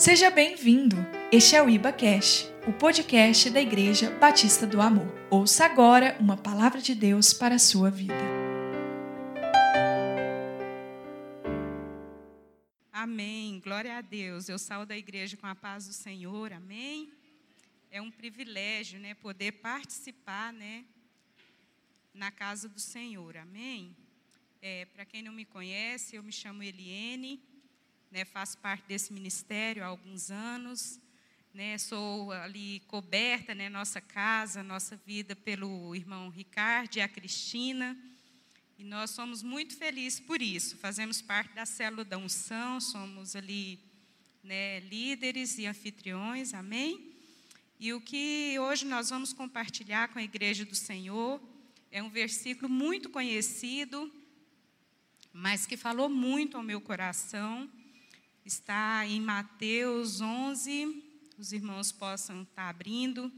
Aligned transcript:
Seja 0.00 0.30
bem-vindo. 0.30 0.96
Este 1.30 1.54
é 1.54 1.62
o 1.62 1.68
Iba 1.68 1.92
Cash, 1.92 2.50
o 2.66 2.72
podcast 2.72 3.50
da 3.50 3.60
Igreja 3.60 4.10
Batista 4.12 4.66
do 4.66 4.80
Amor. 4.80 5.06
Ouça 5.30 5.66
agora 5.66 6.16
uma 6.18 6.38
palavra 6.38 6.80
de 6.80 6.94
Deus 6.94 7.34
para 7.34 7.56
a 7.56 7.58
sua 7.58 7.90
vida. 7.90 8.14
Amém. 12.90 13.60
Glória 13.60 13.98
a 13.98 14.00
Deus. 14.00 14.48
Eu 14.48 14.58
saio 14.58 14.86
da 14.86 14.96
igreja 14.96 15.36
com 15.36 15.46
a 15.46 15.54
paz 15.54 15.86
do 15.86 15.92
Senhor. 15.92 16.50
Amém. 16.50 17.12
É 17.90 18.00
um 18.00 18.10
privilégio, 18.10 18.98
né, 18.98 19.12
poder 19.12 19.52
participar, 19.52 20.50
né, 20.50 20.86
na 22.14 22.30
casa 22.30 22.70
do 22.70 22.80
Senhor. 22.80 23.36
Amém. 23.36 23.94
É, 24.62 24.86
para 24.86 25.04
quem 25.04 25.20
não 25.20 25.32
me 25.34 25.44
conhece, 25.44 26.16
eu 26.16 26.22
me 26.22 26.32
chamo 26.32 26.62
Eliene 26.62 27.49
né, 28.10 28.24
faço 28.24 28.58
parte 28.58 28.84
desse 28.88 29.12
ministério 29.12 29.84
há 29.84 29.86
alguns 29.86 30.30
anos, 30.30 30.98
né, 31.54 31.78
sou 31.78 32.32
ali 32.32 32.80
coberta, 32.88 33.54
né, 33.54 33.68
nossa 33.68 34.00
casa, 34.00 34.62
nossa 34.62 34.96
vida 34.96 35.36
pelo 35.36 35.94
irmão 35.94 36.28
Ricardo 36.28 36.96
e 36.96 37.00
a 37.00 37.08
Cristina, 37.08 37.96
e 38.76 38.82
nós 38.82 39.10
somos 39.10 39.42
muito 39.42 39.76
felizes 39.76 40.18
por 40.18 40.40
isso. 40.42 40.76
Fazemos 40.78 41.20
parte 41.20 41.54
da 41.54 41.66
célula 41.66 42.04
da 42.04 42.16
unção, 42.16 42.80
somos 42.80 43.36
ali 43.36 43.78
né, 44.42 44.80
líderes 44.80 45.58
e 45.58 45.66
anfitriões, 45.66 46.54
amém? 46.54 47.14
E 47.78 47.92
o 47.92 48.00
que 48.00 48.56
hoje 48.58 48.86
nós 48.86 49.10
vamos 49.10 49.32
compartilhar 49.32 50.08
com 50.08 50.18
a 50.18 50.22
igreja 50.22 50.64
do 50.64 50.74
Senhor 50.74 51.40
é 51.92 52.02
um 52.02 52.08
versículo 52.08 52.68
muito 52.68 53.10
conhecido, 53.10 54.10
mas 55.32 55.66
que 55.66 55.76
falou 55.76 56.08
muito 56.08 56.56
ao 56.56 56.62
meu 56.62 56.80
coração 56.80 57.70
está 58.44 59.06
em 59.06 59.20
Mateus 59.20 60.20
11. 60.20 61.04
Os 61.38 61.52
irmãos 61.52 61.92
possam 61.92 62.42
estar 62.42 62.68
abrindo. 62.68 63.30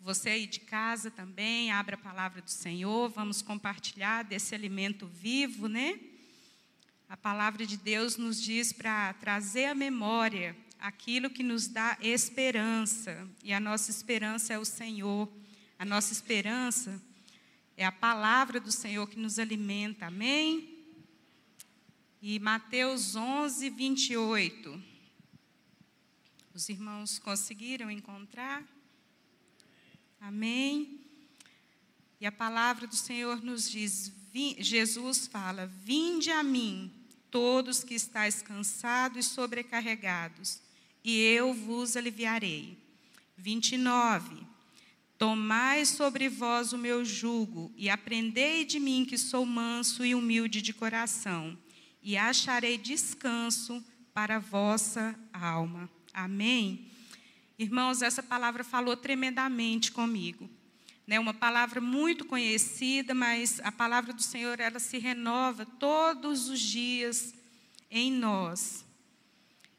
Você 0.00 0.30
aí 0.30 0.46
de 0.46 0.60
casa 0.60 1.10
também, 1.10 1.70
abra 1.70 1.94
a 1.94 1.98
palavra 1.98 2.42
do 2.42 2.50
Senhor. 2.50 3.08
Vamos 3.08 3.40
compartilhar 3.40 4.22
desse 4.22 4.54
alimento 4.54 5.06
vivo, 5.06 5.66
né? 5.66 5.98
A 7.08 7.16
palavra 7.16 7.66
de 7.66 7.76
Deus 7.76 8.16
nos 8.16 8.42
diz 8.42 8.72
para 8.72 9.14
trazer 9.14 9.66
à 9.66 9.74
memória 9.74 10.56
aquilo 10.78 11.30
que 11.30 11.42
nos 11.42 11.66
dá 11.66 11.96
esperança. 12.00 13.28
E 13.42 13.52
a 13.52 13.60
nossa 13.60 13.90
esperança 13.90 14.52
é 14.52 14.58
o 14.58 14.64
Senhor. 14.64 15.30
A 15.78 15.84
nossa 15.84 16.12
esperança 16.12 17.00
é 17.76 17.84
a 17.84 17.92
palavra 17.92 18.60
do 18.60 18.70
Senhor 18.70 19.08
que 19.08 19.18
nos 19.18 19.38
alimenta. 19.38 20.06
Amém? 20.06 20.73
E 22.26 22.38
Mateus 22.38 23.14
11, 23.14 23.68
28. 23.68 24.82
Os 26.54 26.70
irmãos 26.70 27.18
conseguiram 27.18 27.90
encontrar? 27.90 28.64
Amém? 30.18 31.00
E 32.18 32.24
a 32.24 32.32
palavra 32.32 32.86
do 32.86 32.96
Senhor 32.96 33.44
nos 33.44 33.70
diz: 33.70 34.10
Jesus 34.58 35.26
fala: 35.26 35.66
Vinde 35.66 36.30
a 36.30 36.42
mim, 36.42 36.90
todos 37.30 37.84
que 37.84 37.92
estáis 37.92 38.40
cansados 38.40 39.26
e 39.26 39.28
sobrecarregados, 39.28 40.62
e 41.04 41.20
eu 41.20 41.52
vos 41.52 41.94
aliviarei. 41.94 42.78
29. 43.36 44.46
Tomai 45.18 45.84
sobre 45.84 46.30
vós 46.30 46.72
o 46.72 46.78
meu 46.78 47.04
jugo 47.04 47.70
e 47.76 47.90
aprendei 47.90 48.64
de 48.64 48.80
mim 48.80 49.04
que 49.04 49.18
sou 49.18 49.44
manso 49.44 50.06
e 50.06 50.14
humilde 50.14 50.62
de 50.62 50.72
coração 50.72 51.62
e 52.04 52.18
acharei 52.18 52.76
descanso 52.76 53.82
para 54.12 54.36
a 54.36 54.38
vossa 54.38 55.18
alma. 55.32 55.88
Amém? 56.12 56.86
Irmãos, 57.58 58.02
essa 58.02 58.22
palavra 58.22 58.62
falou 58.62 58.94
tremendamente 58.94 59.90
comigo. 59.90 60.48
Né, 61.06 61.18
uma 61.18 61.34
palavra 61.34 61.80
muito 61.80 62.24
conhecida, 62.24 63.14
mas 63.14 63.60
a 63.60 63.72
palavra 63.72 64.12
do 64.12 64.22
Senhor 64.22 64.58
ela 64.60 64.78
se 64.78 64.98
renova 64.98 65.66
todos 65.66 66.48
os 66.48 66.60
dias 66.60 67.34
em 67.90 68.10
nós. 68.10 68.84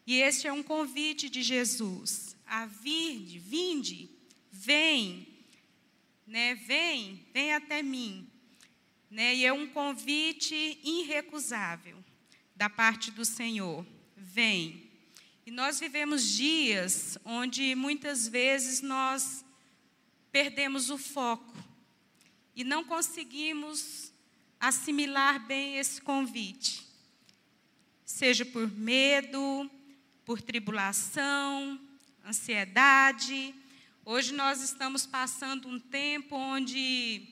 E 0.06 0.16
este 0.16 0.48
é 0.48 0.54
um 0.54 0.62
convite 0.62 1.30
de 1.30 1.42
Jesus 1.42 2.36
a 2.46 2.68
vir, 2.68 3.40
vinde, 3.40 4.08
vem, 4.52 5.28
né, 6.28 6.54
vem, 6.54 7.26
vem 7.34 7.54
até 7.56 7.82
mim. 7.82 8.28
Né, 9.10 9.36
e 9.36 9.46
é 9.46 9.54
um 9.54 9.68
convite 9.68 10.80
irrecusável 10.84 12.05
da 12.56 12.70
parte 12.70 13.12
do 13.12 13.26
Senhor. 13.26 13.86
Vem. 14.16 14.90
E 15.46 15.52
nós 15.52 15.80
vivemos 15.80 16.24
dias 16.24 17.18
onde 17.26 17.76
muitas 17.76 18.28
vezes 18.28 18.82
nós 18.82 19.44
perdemos 20.32 20.90
o 20.90 20.98
foco 20.98 21.56
e 22.56 22.64
não 22.64 22.84
conseguimos 22.84 24.12
assimilar 24.60 25.46
bem 25.46 25.78
esse 25.78 26.02
convite. 26.02 26.84
Seja 28.06 28.46
por 28.46 28.72
medo, 28.72 29.70
por 30.24 30.42
tribulação, 30.42 31.80
ansiedade. 32.26 33.54
Hoje 34.04 34.34
nós 34.34 34.64
estamos 34.64 35.06
passando 35.06 35.68
um 35.68 35.80
tempo 35.80 36.36
onde 36.36 37.28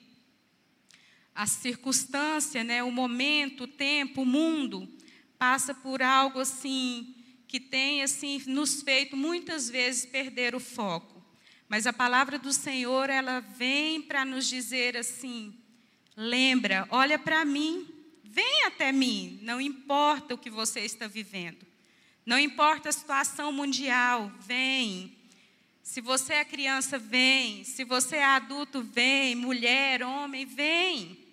a 1.34 1.46
circunstância, 1.46 2.62
né, 2.62 2.82
o 2.82 2.92
momento, 2.92 3.64
o 3.64 3.68
tempo, 3.68 4.22
o 4.22 4.26
mundo 4.26 4.88
passa 5.38 5.74
por 5.74 6.02
algo 6.02 6.40
assim 6.40 7.14
que 7.46 7.60
tem 7.60 8.02
assim 8.02 8.42
nos 8.46 8.82
feito 8.82 9.16
muitas 9.16 9.70
vezes 9.70 10.04
perder 10.04 10.54
o 10.54 10.60
foco. 10.60 11.22
Mas 11.68 11.86
a 11.86 11.92
palavra 11.92 12.38
do 12.38 12.52
Senhor, 12.52 13.08
ela 13.08 13.40
vem 13.40 14.02
para 14.02 14.24
nos 14.24 14.48
dizer 14.48 14.96
assim: 14.96 15.54
lembra, 16.16 16.86
olha 16.90 17.18
para 17.18 17.44
mim, 17.44 17.86
vem 18.22 18.64
até 18.64 18.92
mim, 18.92 19.38
não 19.42 19.60
importa 19.60 20.34
o 20.34 20.38
que 20.38 20.50
você 20.50 20.80
está 20.80 21.06
vivendo. 21.06 21.64
Não 22.26 22.38
importa 22.38 22.88
a 22.88 22.92
situação 22.92 23.52
mundial, 23.52 24.32
vem. 24.40 25.16
Se 25.82 26.00
você 26.00 26.34
é 26.34 26.44
criança, 26.44 26.98
vem. 26.98 27.62
Se 27.64 27.84
você 27.84 28.16
é 28.16 28.24
adulto, 28.24 28.82
vem. 28.82 29.34
Mulher, 29.34 30.02
homem, 30.02 30.46
vem 30.46 31.23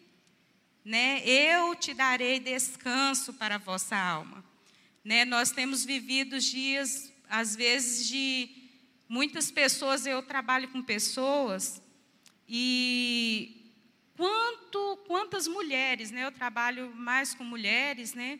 né? 0.83 1.21
Eu 1.25 1.75
te 1.75 1.93
darei 1.93 2.39
descanso 2.39 3.33
para 3.33 3.55
a 3.55 3.57
vossa 3.57 3.95
alma. 3.95 4.43
Né? 5.03 5.25
Nós 5.25 5.51
temos 5.51 5.85
vivido 5.85 6.39
dias, 6.39 7.11
às 7.29 7.55
vezes, 7.55 8.07
de 8.07 8.49
muitas 9.07 9.51
pessoas, 9.51 10.05
eu 10.05 10.21
trabalho 10.23 10.69
com 10.69 10.81
pessoas, 10.81 11.81
e 12.47 13.73
quanto, 14.17 14.97
quantas 15.07 15.47
mulheres, 15.47 16.11
né? 16.11 16.25
Eu 16.25 16.31
trabalho 16.31 16.93
mais 16.95 17.33
com 17.33 17.43
mulheres, 17.43 18.13
né? 18.13 18.39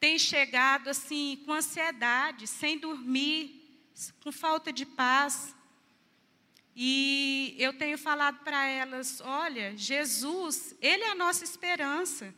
Tem 0.00 0.18
chegado 0.18 0.88
assim 0.88 1.40
com 1.44 1.52
ansiedade, 1.52 2.46
sem 2.46 2.78
dormir, 2.78 3.62
com 4.22 4.32
falta 4.32 4.72
de 4.72 4.84
paz, 4.84 5.54
e 6.76 7.54
eu 7.58 7.72
tenho 7.72 7.96
falado 7.96 8.42
para 8.42 8.66
elas: 8.66 9.20
olha, 9.20 9.76
Jesus, 9.76 10.74
Ele 10.80 11.04
é 11.04 11.10
a 11.10 11.14
nossa 11.14 11.44
esperança. 11.44 12.34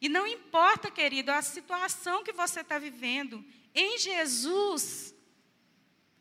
E 0.00 0.08
não 0.08 0.26
importa, 0.26 0.90
querido, 0.90 1.32
a 1.32 1.42
situação 1.42 2.22
que 2.22 2.32
você 2.32 2.60
está 2.60 2.78
vivendo, 2.78 3.44
em 3.74 3.98
Jesus, 3.98 5.14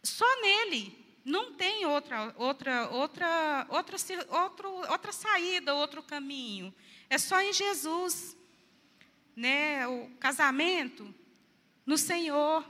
só 0.01 0.41
nele, 0.41 0.97
não 1.23 1.53
tem 1.53 1.85
outra, 1.85 2.33
outra, 2.37 2.89
outra, 2.89 3.67
outra, 3.69 4.67
outra, 4.89 5.11
saída, 5.11 5.75
outro 5.75 6.01
caminho. 6.03 6.73
É 7.09 7.17
só 7.17 7.41
em 7.41 7.53
Jesus. 7.53 8.35
Né? 9.35 9.87
O 9.87 10.09
casamento, 10.19 11.13
no 11.85 11.97
Senhor. 11.97 12.65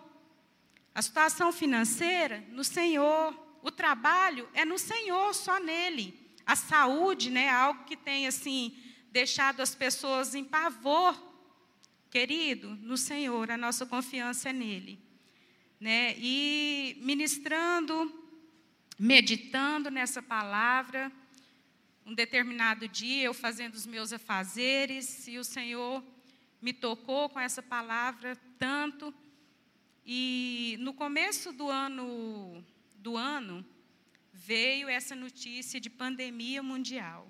A 0.93 1.01
situação 1.01 1.51
financeira, 1.51 2.43
no 2.49 2.63
Senhor. 2.63 3.42
O 3.63 3.71
trabalho 3.71 4.47
é 4.53 4.65
no 4.65 4.77
Senhor, 4.77 5.33
só 5.33 5.57
nele. 5.57 6.13
A 6.45 6.53
saúde, 6.53 7.29
né, 7.31 7.45
é 7.45 7.49
algo 7.49 7.85
que 7.85 7.95
tem 7.95 8.27
assim 8.27 8.77
deixado 9.09 9.61
as 9.61 9.73
pessoas 9.73 10.35
em 10.35 10.43
pavor. 10.43 11.17
Querido, 12.11 12.75
no 12.75 12.97
Senhor, 12.97 13.49
a 13.49 13.55
nossa 13.55 13.85
confiança 13.85 14.49
é 14.49 14.53
nele. 14.53 14.99
Né? 15.79 16.13
E 16.17 16.97
ministrando, 16.99 18.13
meditando 18.99 19.89
nessa 19.89 20.21
palavra, 20.21 21.09
um 22.05 22.13
determinado 22.13 22.85
dia 22.89 23.23
eu 23.23 23.33
fazendo 23.33 23.75
os 23.75 23.85
meus 23.85 24.11
afazeres 24.11 25.25
e 25.25 25.37
o 25.37 25.43
Senhor 25.43 26.03
me 26.61 26.73
tocou 26.73 27.29
com 27.29 27.39
essa 27.39 27.61
palavra 27.61 28.35
tanto. 28.59 29.13
E 30.05 30.75
no 30.81 30.93
começo 30.93 31.53
do 31.53 31.69
ano 31.69 32.61
do 33.03 33.17
ano, 33.17 33.65
veio 34.31 34.87
essa 34.87 35.13
notícia 35.13 35.79
de 35.79 35.89
pandemia 35.89 36.63
mundial. 36.63 37.29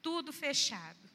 Tudo 0.00 0.32
fechado. 0.32 1.06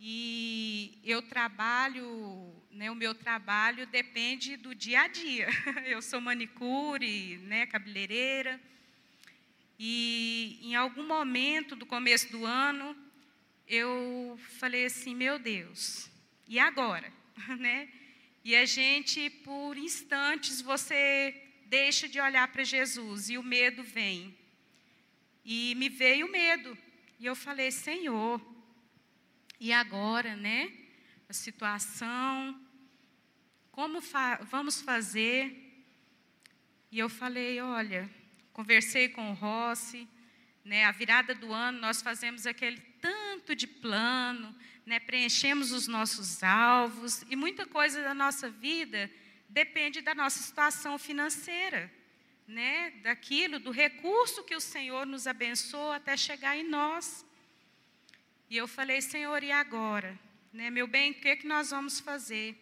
E 0.00 0.98
eu 1.04 1.22
trabalho, 1.22 2.52
né, 2.70 2.90
o 2.90 2.94
meu 2.94 3.14
trabalho 3.14 3.86
depende 3.86 4.56
do 4.56 4.74
dia 4.74 5.02
a 5.02 5.08
dia. 5.08 5.48
Eu 5.84 6.00
sou 6.00 6.20
manicure, 6.20 7.38
né, 7.38 7.66
cabeleireira. 7.66 8.60
E 9.76 10.60
em 10.62 10.76
algum 10.76 11.04
momento 11.04 11.74
do 11.74 11.84
começo 11.84 12.30
do 12.30 12.46
ano, 12.46 12.96
eu 13.66 14.38
falei 14.60 14.86
assim: 14.86 15.16
meu 15.16 15.36
Deus, 15.36 16.08
e 16.46 16.60
agora? 16.60 17.12
né? 17.58 17.88
E 18.44 18.54
a 18.54 18.64
gente, 18.64 19.28
por 19.30 19.76
instantes, 19.76 20.60
você 20.60 21.47
deixa 21.68 22.08
de 22.08 22.18
olhar 22.18 22.48
para 22.48 22.64
Jesus 22.64 23.28
e 23.28 23.36
o 23.36 23.42
medo 23.42 23.82
vem. 23.82 24.36
E 25.44 25.74
me 25.76 25.88
veio 25.88 26.26
o 26.26 26.30
medo. 26.30 26.76
E 27.20 27.26
eu 27.26 27.36
falei: 27.36 27.70
Senhor, 27.70 28.40
e 29.60 29.72
agora, 29.72 30.34
né? 30.34 30.72
A 31.28 31.32
situação, 31.32 32.58
como 33.70 34.00
fa 34.00 34.36
vamos 34.50 34.80
fazer? 34.80 35.84
E 36.90 36.98
eu 36.98 37.08
falei: 37.08 37.60
olha, 37.60 38.08
conversei 38.52 39.08
com 39.10 39.30
o 39.30 39.34
Rossi, 39.34 40.08
né? 40.64 40.84
A 40.84 40.92
virada 40.92 41.34
do 41.34 41.52
ano 41.52 41.78
nós 41.80 42.00
fazemos 42.00 42.46
aquele 42.46 42.80
tanto 43.00 43.54
de 43.54 43.66
plano, 43.66 44.54
né? 44.86 44.98
Preenchemos 44.98 45.70
os 45.70 45.86
nossos 45.86 46.42
alvos 46.42 47.24
e 47.28 47.36
muita 47.36 47.66
coisa 47.66 48.02
da 48.02 48.14
nossa 48.14 48.48
vida 48.48 49.10
depende 49.48 50.00
da 50.00 50.14
nossa 50.14 50.40
situação 50.40 50.98
financeira, 50.98 51.90
né? 52.46 52.90
Daquilo, 53.02 53.58
do 53.58 53.70
recurso 53.70 54.44
que 54.44 54.54
o 54.54 54.60
Senhor 54.60 55.06
nos 55.06 55.26
abençoa 55.26 55.96
até 55.96 56.16
chegar 56.16 56.56
em 56.56 56.68
nós. 56.68 57.24
E 58.50 58.56
eu 58.56 58.68
falei, 58.68 59.00
Senhor, 59.00 59.42
e 59.42 59.50
agora? 59.50 60.18
Né, 60.52 60.70
meu 60.70 60.86
bem, 60.86 61.10
o 61.10 61.14
que, 61.14 61.28
é 61.28 61.36
que 61.36 61.46
nós 61.46 61.70
vamos 61.70 62.00
fazer? 62.00 62.56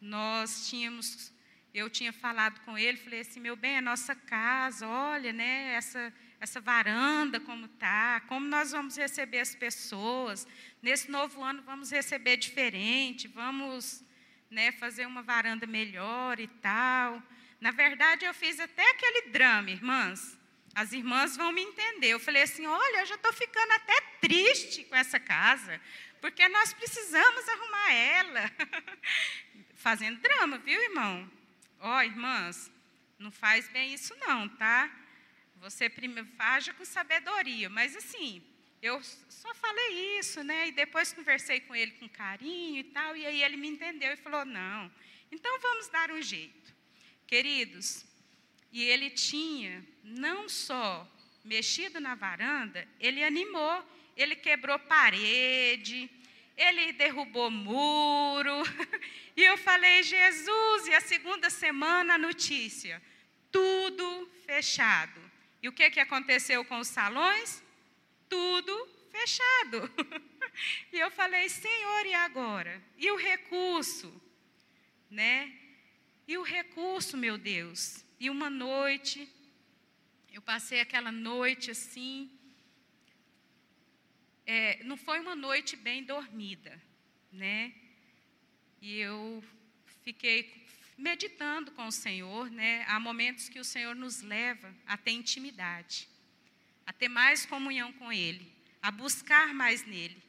Nós 0.00 0.68
tínhamos, 0.68 1.30
eu 1.72 1.90
tinha 1.90 2.12
falado 2.12 2.60
com 2.60 2.76
ele, 2.78 2.96
falei 2.96 3.20
assim, 3.20 3.40
meu 3.40 3.56
bem, 3.56 3.76
a 3.76 3.82
nossa 3.82 4.14
casa, 4.14 4.88
olha, 4.88 5.30
né, 5.32 5.74
essa, 5.74 6.12
essa 6.40 6.60
varanda 6.60 7.38
como 7.38 7.66
está, 7.66 8.20
como 8.28 8.46
nós 8.46 8.70
vamos 8.70 8.96
receber 8.96 9.40
as 9.40 9.54
pessoas. 9.54 10.46
Nesse 10.80 11.10
novo 11.10 11.42
ano 11.42 11.62
vamos 11.62 11.90
receber 11.90 12.38
diferente, 12.38 13.28
vamos 13.28 14.02
né, 14.50 14.72
fazer 14.72 15.06
uma 15.06 15.22
varanda 15.22 15.66
melhor 15.66 16.38
e 16.38 16.46
tal. 16.46 17.22
Na 17.60 17.70
verdade, 17.70 18.24
eu 18.24 18.34
fiz 18.34 18.60
até 18.60 18.88
aquele 18.90 19.28
drama, 19.30 19.70
irmãs. 19.70 20.38
As 20.74 20.92
irmãs 20.92 21.36
vão 21.36 21.52
me 21.52 21.62
entender. 21.62 22.08
Eu 22.08 22.20
falei 22.20 22.42
assim: 22.42 22.66
olha, 22.66 23.00
eu 23.00 23.06
já 23.06 23.14
estou 23.14 23.32
ficando 23.32 23.72
até 23.72 24.00
triste 24.20 24.84
com 24.84 24.96
essa 24.96 25.20
casa, 25.20 25.80
porque 26.20 26.48
nós 26.48 26.72
precisamos 26.72 27.48
arrumar 27.48 27.92
ela. 27.92 28.50
Fazendo 29.76 30.20
drama, 30.20 30.58
viu, 30.58 30.82
irmão? 30.82 31.30
Ó, 31.80 31.98
oh, 31.98 32.02
irmãs, 32.02 32.70
não 33.18 33.30
faz 33.30 33.68
bem 33.68 33.92
isso, 33.92 34.14
não, 34.18 34.48
tá? 34.48 34.90
Você 35.56 35.88
primeiro 35.88 36.28
faja 36.36 36.72
com 36.74 36.84
sabedoria, 36.84 37.68
mas 37.68 37.94
assim, 37.96 38.42
eu 38.84 39.02
só 39.02 39.54
falei 39.54 40.18
isso, 40.18 40.44
né? 40.44 40.68
E 40.68 40.72
depois 40.72 41.10
conversei 41.10 41.58
com 41.60 41.74
ele 41.74 41.92
com 41.92 42.06
carinho 42.06 42.80
e 42.80 42.84
tal, 42.84 43.16
e 43.16 43.24
aí 43.24 43.42
ele 43.42 43.56
me 43.56 43.68
entendeu 43.68 44.12
e 44.12 44.16
falou: 44.16 44.44
não, 44.44 44.92
então 45.32 45.58
vamos 45.58 45.88
dar 45.88 46.10
um 46.10 46.20
jeito. 46.20 46.74
Queridos, 47.26 48.04
e 48.70 48.82
ele 48.82 49.08
tinha 49.08 49.82
não 50.02 50.50
só 50.50 51.10
mexido 51.42 51.98
na 51.98 52.14
varanda, 52.14 52.86
ele 53.00 53.24
animou, 53.24 53.82
ele 54.14 54.36
quebrou 54.36 54.78
parede, 54.78 56.10
ele 56.54 56.92
derrubou 56.92 57.50
muro. 57.50 58.62
E 59.36 59.42
eu 59.42 59.58
falei, 59.58 60.00
Jesus, 60.04 60.86
e 60.86 60.94
a 60.94 61.00
segunda 61.00 61.50
semana 61.50 62.14
a 62.14 62.18
notícia, 62.18 63.02
tudo 63.50 64.30
fechado. 64.46 65.20
E 65.60 65.68
o 65.68 65.72
que, 65.72 65.90
que 65.90 65.98
aconteceu 65.98 66.64
com 66.64 66.78
os 66.78 66.86
salões? 66.86 67.63
Tudo 68.34 68.88
fechado. 69.12 69.78
E 70.92 70.98
eu 71.00 71.10
falei, 71.10 71.48
Senhor, 71.48 72.06
e 72.06 72.14
agora? 72.14 72.80
E 72.96 73.10
o 73.10 73.16
recurso? 73.16 74.08
Né? 75.10 75.52
E 76.28 76.38
o 76.38 76.44
recurso, 76.44 77.16
meu 77.16 77.36
Deus? 77.36 78.04
E 78.20 78.30
uma 78.30 78.48
noite, 78.48 79.28
eu 80.32 80.40
passei 80.40 80.80
aquela 80.80 81.10
noite 81.10 81.72
assim. 81.72 82.30
É, 84.46 84.80
não 84.84 84.96
foi 84.96 85.18
uma 85.18 85.34
noite 85.34 85.74
bem 85.74 86.04
dormida, 86.04 86.80
né? 87.32 87.74
E 88.80 88.98
eu 88.98 89.42
fiquei 90.04 90.64
meditando 90.96 91.72
com 91.72 91.88
o 91.88 91.92
Senhor, 91.92 92.48
né? 92.48 92.84
Há 92.86 93.00
momentos 93.00 93.48
que 93.48 93.58
o 93.58 93.64
Senhor 93.64 93.96
nos 93.96 94.22
leva 94.22 94.72
a 94.86 94.96
ter 94.96 95.10
intimidade, 95.10 96.08
a 96.86 96.92
ter 96.92 97.08
mais 97.08 97.46
comunhão 97.46 97.92
com 97.94 98.12
Ele, 98.12 98.52
a 98.82 98.90
buscar 98.90 99.54
mais 99.54 99.84
nele. 99.84 100.22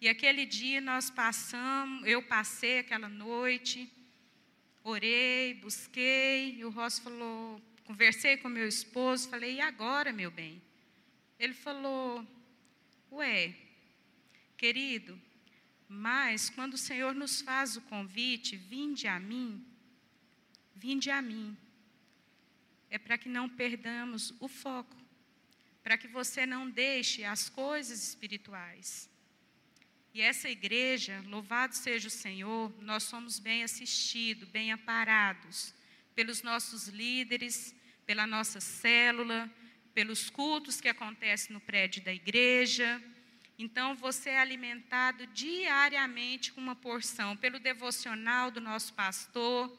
E 0.00 0.08
aquele 0.08 0.44
dia 0.44 0.80
nós 0.80 1.10
passamos, 1.10 2.06
eu 2.06 2.22
passei 2.22 2.80
aquela 2.80 3.08
noite 3.08 3.90
orei, 4.84 5.54
busquei, 5.54 6.56
e 6.56 6.64
o 6.64 6.70
Ross 6.70 6.98
falou, 6.98 7.60
conversei 7.84 8.36
com 8.36 8.48
meu 8.48 8.66
esposo, 8.66 9.28
falei, 9.28 9.56
e 9.56 9.60
agora, 9.60 10.12
meu 10.12 10.30
bem? 10.30 10.60
Ele 11.38 11.54
falou, 11.54 12.26
ué, 13.10 13.54
querido, 14.56 15.20
mas 15.88 16.50
quando 16.50 16.74
o 16.74 16.78
Senhor 16.78 17.14
nos 17.14 17.40
faz 17.40 17.76
o 17.76 17.80
convite, 17.82 18.56
vinde 18.56 19.06
a 19.06 19.20
mim, 19.20 19.64
vinde 20.74 21.10
a 21.10 21.22
mim, 21.22 21.56
é 22.90 22.98
para 22.98 23.16
que 23.16 23.28
não 23.28 23.48
perdamos 23.48 24.34
o 24.40 24.48
foco, 24.48 24.96
para 25.82 25.98
que 25.98 26.08
você 26.08 26.46
não 26.46 26.70
deixe 26.70 27.24
as 27.24 27.48
coisas 27.48 28.02
espirituais. 28.08 29.10
E 30.14 30.20
essa 30.20 30.48
igreja, 30.48 31.22
louvado 31.26 31.74
seja 31.74 32.08
o 32.08 32.10
Senhor, 32.10 32.72
nós 32.82 33.04
somos 33.04 33.38
bem 33.38 33.62
assistidos, 33.62 34.48
bem 34.48 34.70
aparados 34.70 35.74
pelos 36.14 36.42
nossos 36.42 36.88
líderes, 36.88 37.74
pela 38.04 38.26
nossa 38.26 38.60
célula, 38.60 39.50
pelos 39.94 40.28
cultos 40.28 40.80
que 40.80 40.88
acontecem 40.88 41.52
no 41.52 41.60
prédio 41.60 42.02
da 42.02 42.12
igreja. 42.12 43.02
Então, 43.58 43.94
você 43.94 44.30
é 44.30 44.38
alimentado 44.38 45.26
diariamente 45.28 46.52
com 46.52 46.60
uma 46.60 46.76
porção, 46.76 47.36
pelo 47.36 47.58
devocional 47.58 48.50
do 48.50 48.60
nosso 48.60 48.92
pastor. 48.92 49.72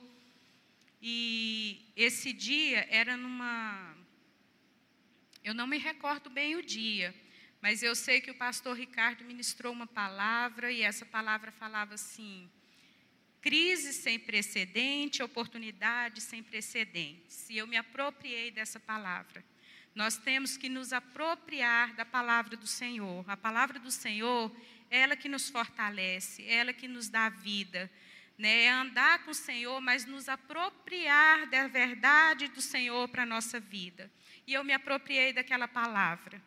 E 1.02 1.92
esse 1.96 2.32
dia 2.32 2.88
era 2.90 3.18
numa. 3.18 3.93
Eu 5.44 5.54
não 5.54 5.68
me 5.68 5.78
recordo 5.78 6.30
bem 6.30 6.56
o 6.56 6.64
dia, 6.64 7.14
mas 7.62 7.84
eu 7.84 7.94
sei 7.96 8.22
que 8.22 8.32
o 8.32 8.36
pastor 8.36 8.78
Ricardo 8.78 9.26
ministrou 9.26 9.74
uma 9.74 9.86
palavra 9.86 10.72
e 10.72 10.82
essa 10.82 11.06
palavra 11.06 11.52
falava 11.52 11.96
assim: 11.96 12.50
crise 13.42 13.92
sem 13.92 14.18
precedente, 14.18 15.22
oportunidade 15.22 16.22
sem 16.22 16.42
precedentes. 16.42 17.50
E 17.50 17.58
eu 17.58 17.68
me 17.68 17.76
apropriei 17.76 18.52
dessa 18.52 18.80
palavra. 18.80 19.44
Nós 19.94 20.16
temos 20.16 20.56
que 20.56 20.70
nos 20.70 20.94
apropriar 20.94 21.94
da 21.94 22.06
palavra 22.06 22.56
do 22.56 22.66
Senhor. 22.66 23.30
A 23.30 23.36
palavra 23.36 23.80
do 23.80 23.92
Senhor, 23.92 24.50
ela 24.90 25.18
que 25.18 25.28
nos 25.28 25.50
fortalece, 25.50 26.48
ela 26.48 26.72
que 26.72 26.88
nos 26.88 27.10
dá 27.10 27.28
vida. 27.28 27.92
Né? 28.38 28.64
É 28.64 28.72
andar 28.72 29.24
com 29.26 29.32
o 29.32 29.36
Senhor, 29.36 29.80
mas 29.82 30.06
nos 30.06 30.30
apropriar 30.30 31.48
da 31.48 31.68
verdade 31.68 32.48
do 32.48 32.62
Senhor 32.62 33.10
para 33.10 33.24
a 33.24 33.26
nossa 33.26 33.60
vida. 33.60 34.10
E 34.46 34.54
eu 34.54 34.64
me 34.64 34.74
apropriei 34.74 35.32
daquela 35.32 35.68
palavra. 35.68 36.42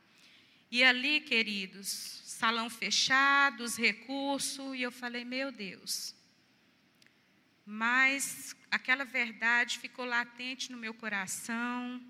E 0.70 0.82
ali, 0.82 1.20
queridos, 1.20 1.88
salão 2.24 2.68
fechado, 2.68 3.62
os 3.62 3.76
recursos, 3.76 4.74
e 4.74 4.82
eu 4.82 4.92
falei, 4.92 5.24
meu 5.24 5.50
Deus. 5.50 6.14
Mas 7.64 8.54
aquela 8.70 9.04
verdade 9.04 9.78
ficou 9.78 10.04
latente 10.04 10.70
no 10.70 10.76
meu 10.76 10.92
coração. 10.92 12.02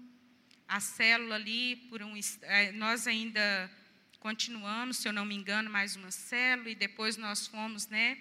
A 0.66 0.80
célula 0.80 1.36
ali, 1.36 1.76
por 1.88 2.02
um, 2.02 2.14
eh, 2.42 2.72
nós 2.72 3.06
ainda 3.06 3.70
continuamos, 4.18 4.96
se 4.96 5.06
eu 5.06 5.12
não 5.12 5.24
me 5.24 5.36
engano, 5.36 5.70
mais 5.70 5.94
uma 5.94 6.10
célula, 6.10 6.70
e 6.70 6.74
depois 6.74 7.16
nós 7.16 7.46
fomos, 7.46 7.86
né? 7.86 8.18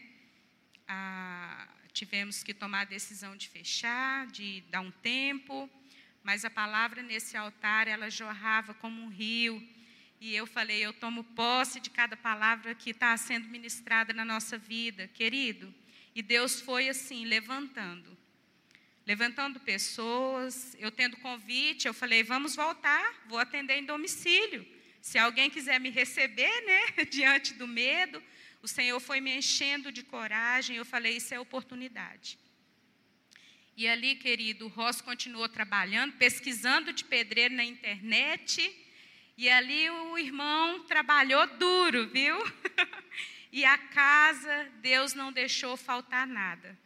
A, 0.87 1.67
tivemos 1.91 2.43
que 2.43 2.53
tomar 2.53 2.81
a 2.81 2.85
decisão 2.85 3.35
de 3.35 3.49
fechar, 3.49 4.27
de 4.27 4.61
dar 4.69 4.81
um 4.81 4.91
tempo, 4.91 5.67
mas 6.25 6.43
a 6.43 6.49
palavra 6.49 7.03
nesse 7.03 7.37
altar, 7.37 7.87
ela 7.87 8.09
jorrava 8.09 8.73
como 8.73 8.99
um 8.99 9.09
rio 9.09 9.63
e 10.19 10.35
eu 10.35 10.47
falei, 10.47 10.83
eu 10.83 10.91
tomo 10.91 11.23
posse 11.23 11.79
de 11.79 11.91
cada 11.91 12.17
palavra 12.17 12.73
que 12.73 12.89
está 12.89 13.15
sendo 13.15 13.47
ministrada 13.47 14.11
na 14.11 14.25
nossa 14.25 14.57
vida, 14.57 15.07
querido. 15.09 15.71
E 16.15 16.23
Deus 16.23 16.59
foi 16.59 16.89
assim, 16.89 17.25
levantando. 17.25 18.17
Levantando 19.05 19.59
pessoas, 19.59 20.75
eu 20.79 20.89
tendo 20.89 21.15
convite, 21.17 21.87
eu 21.87 21.93
falei, 21.93 22.23
vamos 22.23 22.55
voltar, 22.55 23.23
vou 23.27 23.37
atender 23.37 23.77
em 23.77 23.85
domicílio. 23.85 24.65
Se 24.99 25.19
alguém 25.19 25.51
quiser 25.51 25.79
me 25.79 25.91
receber, 25.91 26.59
né, 26.65 27.05
diante 27.05 27.53
do 27.53 27.67
medo, 27.67 28.19
o 28.63 28.67
Senhor 28.67 28.99
foi 28.99 29.21
me 29.21 29.37
enchendo 29.37 29.91
de 29.91 30.01
coragem, 30.01 30.75
eu 30.75 30.85
falei: 30.85 31.17
isso 31.17 31.35
é 31.35 31.39
oportunidade. 31.39 32.39
E 33.77 33.89
ali, 33.89 34.15
querido, 34.15 34.65
o 34.65 34.69
Ross 34.69 35.01
continuou 35.01 35.49
trabalhando, 35.49 36.13
pesquisando 36.13 36.93
de 36.93 37.03
pedreiro 37.03 37.53
na 37.53 37.63
internet. 37.63 38.73
E 39.37 39.49
ali 39.49 39.89
o 39.89 40.17
irmão 40.17 40.85
trabalhou 40.85 41.45
duro, 41.57 42.07
viu? 42.07 42.37
e 43.51 43.65
a 43.65 43.77
casa, 43.77 44.71
Deus 44.81 45.13
não 45.13 45.29
deixou 45.29 45.75
faltar 45.75 46.25
nada. 46.25 46.77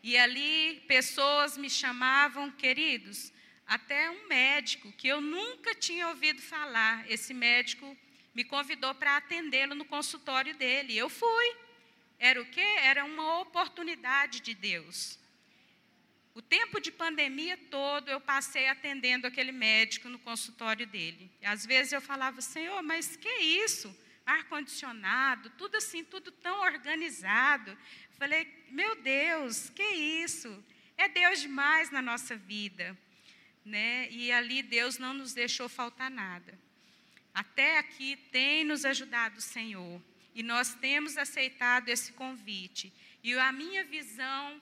E 0.00 0.16
ali 0.16 0.80
pessoas 0.86 1.58
me 1.58 1.68
chamavam, 1.68 2.52
queridos, 2.52 3.32
até 3.66 4.08
um 4.08 4.28
médico 4.28 4.92
que 4.92 5.08
eu 5.08 5.20
nunca 5.20 5.74
tinha 5.74 6.06
ouvido 6.06 6.40
falar. 6.40 7.04
Esse 7.10 7.34
médico 7.34 7.96
me 8.32 8.44
convidou 8.44 8.94
para 8.94 9.16
atendê-lo 9.16 9.74
no 9.74 9.84
consultório 9.84 10.54
dele. 10.54 10.96
Eu 10.96 11.08
fui. 11.08 11.56
Era 12.16 12.40
o 12.40 12.46
quê? 12.46 12.60
Era 12.60 13.04
uma 13.04 13.40
oportunidade 13.40 14.38
de 14.38 14.54
Deus. 14.54 15.18
O 16.34 16.42
tempo 16.42 16.80
de 16.80 16.92
pandemia 16.92 17.56
todo 17.70 18.08
eu 18.08 18.20
passei 18.20 18.68
atendendo 18.68 19.26
aquele 19.26 19.52
médico 19.52 20.08
no 20.08 20.18
consultório 20.18 20.86
dele. 20.86 21.30
E 21.40 21.46
às 21.46 21.66
vezes 21.66 21.92
eu 21.92 22.00
falava, 22.00 22.40
Senhor, 22.40 22.82
mas 22.82 23.16
que 23.16 23.28
isso? 23.28 23.94
Ar-condicionado, 24.24 25.50
tudo 25.50 25.76
assim, 25.76 26.04
tudo 26.04 26.30
tão 26.30 26.60
organizado. 26.60 27.76
Falei, 28.18 28.46
meu 28.70 28.96
Deus, 29.02 29.70
que 29.70 29.82
isso? 29.82 30.64
É 30.96 31.08
Deus 31.08 31.40
demais 31.40 31.90
na 31.90 32.02
nossa 32.02 32.36
vida. 32.36 32.96
Né? 33.64 34.08
E 34.10 34.30
ali 34.32 34.62
Deus 34.62 34.98
não 34.98 35.14
nos 35.14 35.32
deixou 35.32 35.68
faltar 35.68 36.10
nada. 36.10 36.58
Até 37.34 37.78
aqui 37.78 38.16
tem 38.32 38.64
nos 38.64 38.84
ajudado 38.84 39.38
o 39.38 39.42
Senhor. 39.42 40.02
E 40.34 40.42
nós 40.42 40.74
temos 40.74 41.16
aceitado 41.16 41.88
esse 41.88 42.12
convite. 42.12 42.92
E 43.22 43.34
a 43.34 43.52
minha 43.52 43.84
visão 43.84 44.60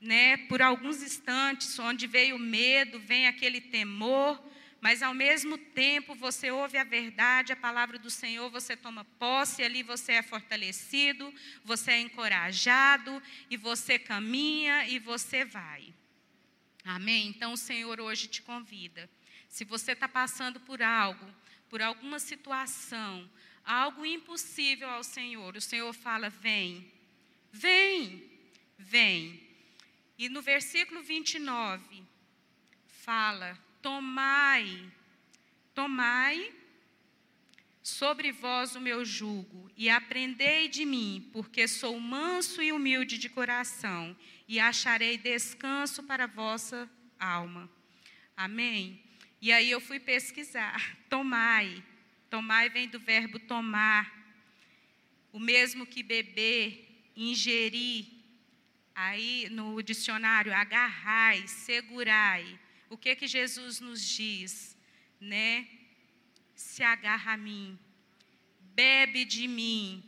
né, 0.00 0.36
por 0.48 0.60
alguns 0.60 1.02
instantes, 1.02 1.78
onde 1.78 2.06
veio 2.06 2.36
o 2.36 2.38
medo, 2.38 2.98
vem 3.00 3.26
aquele 3.26 3.60
temor, 3.60 4.42
mas 4.80 5.02
ao 5.02 5.14
mesmo 5.14 5.56
tempo 5.56 6.14
você 6.14 6.50
ouve 6.50 6.76
a 6.76 6.84
verdade, 6.84 7.52
a 7.52 7.56
palavra 7.56 7.98
do 7.98 8.10
Senhor, 8.10 8.50
você 8.50 8.76
toma 8.76 9.02
posse, 9.18 9.62
ali 9.62 9.82
você 9.82 10.12
é 10.12 10.22
fortalecido, 10.22 11.32
você 11.64 11.92
é 11.92 12.00
encorajado, 12.00 13.22
e 13.48 13.56
você 13.56 13.98
caminha 13.98 14.86
e 14.86 14.98
você 14.98 15.42
vai. 15.42 15.94
Amém? 16.84 17.28
Então 17.28 17.54
o 17.54 17.56
Senhor 17.56 17.98
hoje 17.98 18.28
te 18.28 18.42
convida. 18.42 19.08
Se 19.48 19.64
você 19.64 19.92
está 19.92 20.06
passando 20.06 20.60
por 20.60 20.82
algo, 20.82 21.26
por 21.70 21.80
alguma 21.80 22.18
situação, 22.18 23.26
algo 23.64 24.04
impossível 24.04 24.90
ao 24.90 25.02
Senhor, 25.02 25.56
o 25.56 25.62
Senhor 25.62 25.92
fala: 25.94 26.28
vem, 26.28 26.92
vem, 27.50 28.30
vem. 28.76 29.43
E 30.16 30.28
no 30.28 30.40
versículo 30.40 31.02
29, 31.02 32.02
fala: 32.86 33.58
Tomai, 33.82 34.92
tomai 35.74 36.52
sobre 37.82 38.32
vós 38.32 38.74
o 38.74 38.80
meu 38.80 39.04
jugo 39.04 39.70
e 39.76 39.90
aprendei 39.90 40.68
de 40.68 40.86
mim, 40.86 41.28
porque 41.32 41.68
sou 41.68 42.00
manso 42.00 42.62
e 42.62 42.72
humilde 42.72 43.18
de 43.18 43.28
coração, 43.28 44.16
e 44.48 44.58
acharei 44.58 45.18
descanso 45.18 46.02
para 46.02 46.24
a 46.24 46.28
vossa 46.28 46.88
alma. 47.18 47.68
Amém? 48.36 49.02
E 49.40 49.52
aí 49.52 49.70
eu 49.70 49.80
fui 49.80 50.00
pesquisar. 50.00 50.96
Tomai. 51.10 51.84
Tomai 52.30 52.70
vem 52.70 52.88
do 52.88 52.98
verbo 52.98 53.38
tomar. 53.38 54.12
O 55.30 55.38
mesmo 55.38 55.86
que 55.86 56.02
beber, 56.02 57.10
ingerir, 57.14 58.06
Aí 58.94 59.48
no 59.50 59.82
dicionário, 59.82 60.54
agarrai, 60.54 61.46
segurai. 61.48 62.58
O 62.88 62.96
que 62.96 63.16
que 63.16 63.26
Jesus 63.26 63.80
nos 63.80 64.00
diz, 64.06 64.76
né? 65.20 65.66
Se 66.54 66.82
agarra 66.82 67.32
a 67.32 67.36
mim, 67.36 67.76
bebe 68.60 69.24
de 69.24 69.48
mim, 69.48 70.04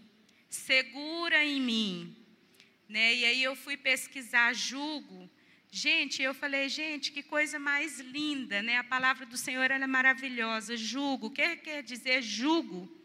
segura 0.48 1.44
em 1.44 1.60
mim, 1.60 2.16
né? 2.88 3.14
E 3.14 3.24
aí 3.24 3.42
eu 3.42 3.56
fui 3.56 3.76
pesquisar 3.76 4.52
jugo. 4.52 5.28
Gente, 5.70 6.22
eu 6.22 6.32
falei, 6.32 6.68
gente, 6.68 7.10
que 7.10 7.22
coisa 7.22 7.58
mais 7.58 7.98
linda, 7.98 8.62
né? 8.62 8.78
A 8.78 8.84
palavra 8.84 9.26
do 9.26 9.36
Senhor 9.36 9.70
é 9.70 9.86
maravilhosa. 9.86 10.76
Jugo, 10.76 11.26
o 11.26 11.30
que 11.30 11.56
quer 11.56 11.82
dizer 11.82 12.22
jugo? 12.22 12.95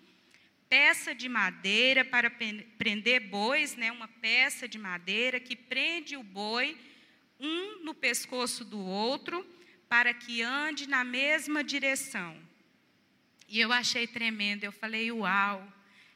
Peça 0.71 1.13
de 1.13 1.27
madeira 1.27 2.05
para 2.05 2.31
prender 2.77 3.27
bois, 3.27 3.75
né, 3.75 3.91
uma 3.91 4.07
peça 4.07 4.69
de 4.69 4.77
madeira 4.79 5.37
que 5.37 5.53
prende 5.53 6.15
o 6.15 6.23
boi 6.23 6.77
um 7.37 7.83
no 7.83 7.93
pescoço 7.93 8.63
do 8.63 8.79
outro 8.79 9.45
para 9.89 10.13
que 10.13 10.41
ande 10.41 10.87
na 10.87 11.03
mesma 11.03 11.61
direção. 11.61 12.37
E 13.49 13.59
eu 13.59 13.73
achei 13.73 14.07
tremendo, 14.07 14.63
eu 14.63 14.71
falei, 14.71 15.11
uau. 15.11 15.61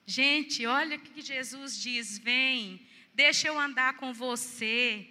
Gente, 0.06 0.66
olha 0.66 0.96
o 0.96 1.02
que 1.02 1.22
Jesus 1.22 1.78
diz: 1.78 2.18
vem, 2.18 2.80
deixa 3.14 3.50
eu 3.50 3.60
andar 3.60 3.98
com 3.98 4.14
você, 4.14 5.06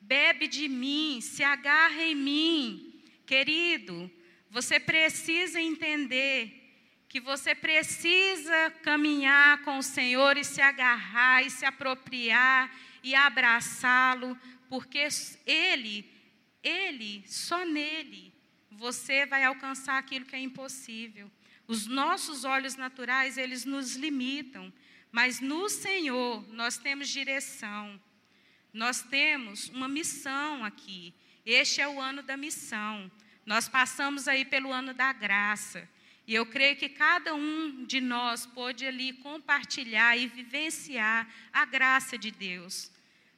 bebe 0.00 0.48
de 0.48 0.68
mim, 0.68 1.20
se 1.20 1.44
agarra 1.44 2.02
em 2.02 2.16
mim. 2.16 3.00
Querido, 3.24 4.10
você 4.50 4.80
precisa 4.80 5.60
entender 5.60 6.59
que 7.10 7.18
você 7.18 7.56
precisa 7.56 8.70
caminhar 8.84 9.64
com 9.64 9.78
o 9.78 9.82
Senhor 9.82 10.36
e 10.36 10.44
se 10.44 10.62
agarrar 10.62 11.42
e 11.42 11.50
se 11.50 11.66
apropriar 11.66 12.72
e 13.02 13.16
abraçá-lo, 13.16 14.38
porque 14.68 15.08
ele, 15.44 16.08
ele, 16.62 17.24
só 17.26 17.64
nele, 17.64 18.32
você 18.70 19.26
vai 19.26 19.42
alcançar 19.42 19.98
aquilo 19.98 20.24
que 20.24 20.36
é 20.36 20.38
impossível. 20.38 21.28
Os 21.66 21.88
nossos 21.88 22.44
olhos 22.44 22.76
naturais, 22.76 23.36
eles 23.36 23.64
nos 23.64 23.96
limitam, 23.96 24.72
mas 25.10 25.40
no 25.40 25.68
Senhor 25.68 26.46
nós 26.52 26.78
temos 26.78 27.08
direção. 27.08 28.00
Nós 28.72 29.02
temos 29.02 29.68
uma 29.70 29.88
missão 29.88 30.64
aqui. 30.64 31.12
Este 31.44 31.80
é 31.80 31.88
o 31.88 32.00
ano 32.00 32.22
da 32.22 32.36
missão. 32.36 33.10
Nós 33.44 33.68
passamos 33.68 34.28
aí 34.28 34.44
pelo 34.44 34.72
ano 34.72 34.94
da 34.94 35.12
graça. 35.12 35.88
E 36.30 36.34
eu 36.36 36.46
creio 36.46 36.76
que 36.76 36.88
cada 36.88 37.34
um 37.34 37.84
de 37.84 38.00
nós 38.00 38.46
pode 38.46 38.86
ali 38.86 39.14
compartilhar 39.14 40.16
e 40.16 40.28
vivenciar 40.28 41.28
a 41.52 41.64
graça 41.64 42.16
de 42.16 42.30
Deus. 42.30 42.88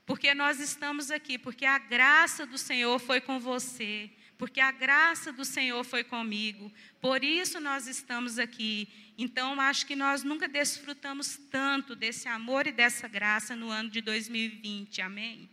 Porque 0.04 0.34
nós 0.34 0.60
estamos 0.60 1.10
aqui, 1.10 1.38
porque 1.38 1.64
a 1.64 1.78
graça 1.78 2.44
do 2.44 2.58
Senhor 2.58 2.98
foi 2.98 3.18
com 3.18 3.40
você, 3.40 4.10
porque 4.36 4.60
a 4.60 4.70
graça 4.70 5.32
do 5.32 5.42
Senhor 5.42 5.82
foi 5.84 6.04
comigo. 6.04 6.70
Por 7.00 7.24
isso 7.24 7.58
nós 7.60 7.86
estamos 7.86 8.38
aqui. 8.38 8.86
Então, 9.16 9.58
acho 9.58 9.86
que 9.86 9.96
nós 9.96 10.22
nunca 10.22 10.46
desfrutamos 10.46 11.38
tanto 11.50 11.96
desse 11.96 12.28
amor 12.28 12.66
e 12.66 12.72
dessa 12.72 13.08
graça 13.08 13.56
no 13.56 13.70
ano 13.70 13.88
de 13.88 14.02
2020. 14.02 15.00
Amém? 15.00 15.48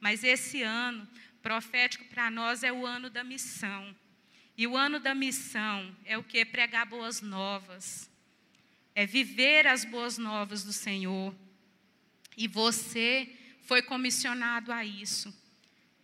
Mas 0.00 0.24
esse 0.24 0.62
ano 0.62 1.06
profético 1.42 2.06
para 2.06 2.30
nós 2.30 2.62
é 2.62 2.72
o 2.72 2.86
ano 2.86 3.10
da 3.10 3.22
missão. 3.22 3.94
E 4.60 4.66
o 4.66 4.76
ano 4.76 5.00
da 5.00 5.14
missão 5.14 5.96
é 6.04 6.18
o 6.18 6.22
que? 6.22 6.44
Pregar 6.44 6.84
boas 6.84 7.22
novas. 7.22 8.10
É 8.94 9.06
viver 9.06 9.66
as 9.66 9.86
boas 9.86 10.18
novas 10.18 10.62
do 10.62 10.70
Senhor. 10.70 11.34
E 12.36 12.46
você 12.46 13.34
foi 13.62 13.80
comissionado 13.80 14.70
a 14.70 14.84
isso, 14.84 15.34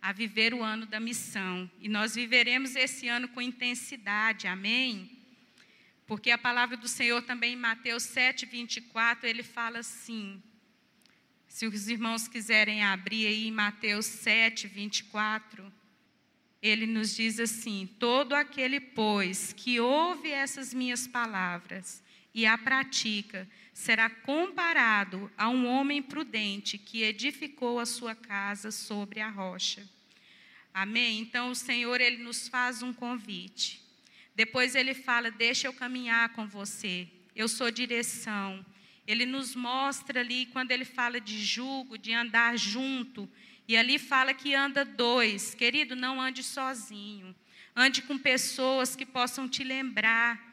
a 0.01 0.11
viver 0.11 0.55
o 0.55 0.63
ano 0.63 0.87
da 0.87 0.99
missão. 0.99 1.69
E 1.79 1.87
nós 1.87 2.15
viveremos 2.15 2.75
esse 2.75 3.07
ano 3.07 3.27
com 3.27 3.39
intensidade, 3.39 4.47
amém? 4.47 5.07
Porque 6.07 6.31
a 6.31 6.37
palavra 6.39 6.75
do 6.75 6.87
Senhor 6.87 7.21
também 7.21 7.53
em 7.53 7.57
Mateus 7.57 8.01
7, 8.01 8.47
24, 8.47 9.27
ele 9.27 9.43
fala 9.43 9.77
assim. 9.77 10.41
Se 11.47 11.67
os 11.67 11.87
irmãos 11.87 12.27
quiserem 12.27 12.83
abrir 12.83 13.27
aí 13.27 13.47
em 13.49 13.51
Mateus 13.51 14.07
7, 14.07 14.65
24 14.67 15.76
ele 16.61 16.85
nos 16.85 17.15
diz 17.15 17.39
assim: 17.39 17.89
todo 17.99 18.33
aquele, 18.33 18.79
pois, 18.79 19.53
que 19.53 19.79
ouve 19.79 20.29
essas 20.29 20.73
minhas 20.73 21.07
palavras 21.07 22.03
e 22.33 22.45
a 22.45 22.57
pratica, 22.57 23.47
será 23.73 24.09
comparado 24.09 25.31
a 25.37 25.49
um 25.49 25.67
homem 25.67 26.01
prudente 26.01 26.77
que 26.77 27.03
edificou 27.03 27.79
a 27.79 27.85
sua 27.85 28.15
casa 28.15 28.71
sobre 28.71 29.19
a 29.19 29.29
rocha. 29.29 29.87
Amém? 30.73 31.19
Então 31.19 31.51
o 31.51 31.55
Senhor 31.55 31.99
ele 31.99 32.17
nos 32.17 32.47
faz 32.47 32.83
um 32.83 32.93
convite. 32.93 33.81
Depois 34.35 34.75
ele 34.75 34.93
fala: 34.93 35.31
Deixa 35.31 35.67
eu 35.67 35.73
caminhar 35.73 36.29
com 36.33 36.47
você. 36.47 37.07
Eu 37.35 37.47
sou 37.47 37.71
direção. 37.71 38.63
Ele 39.07 39.25
nos 39.25 39.55
mostra 39.55 40.19
ali 40.19 40.45
quando 40.47 40.71
ele 40.71 40.85
fala 40.85 41.19
de 41.19 41.43
jugo, 41.43 41.97
de 41.97 42.13
andar 42.13 42.57
junto. 42.57 43.27
E 43.67 43.75
ali 43.75 43.99
fala 43.99 44.33
que 44.33 44.55
anda 44.55 44.85
dois. 44.85 45.53
Querido, 45.53 45.95
não 45.95 46.21
ande 46.21 46.43
sozinho. 46.43 47.35
Ande 47.75 48.01
com 48.01 48.17
pessoas 48.17 48.95
que 48.95 49.05
possam 49.05 49.47
te 49.47 49.63
lembrar 49.63 50.47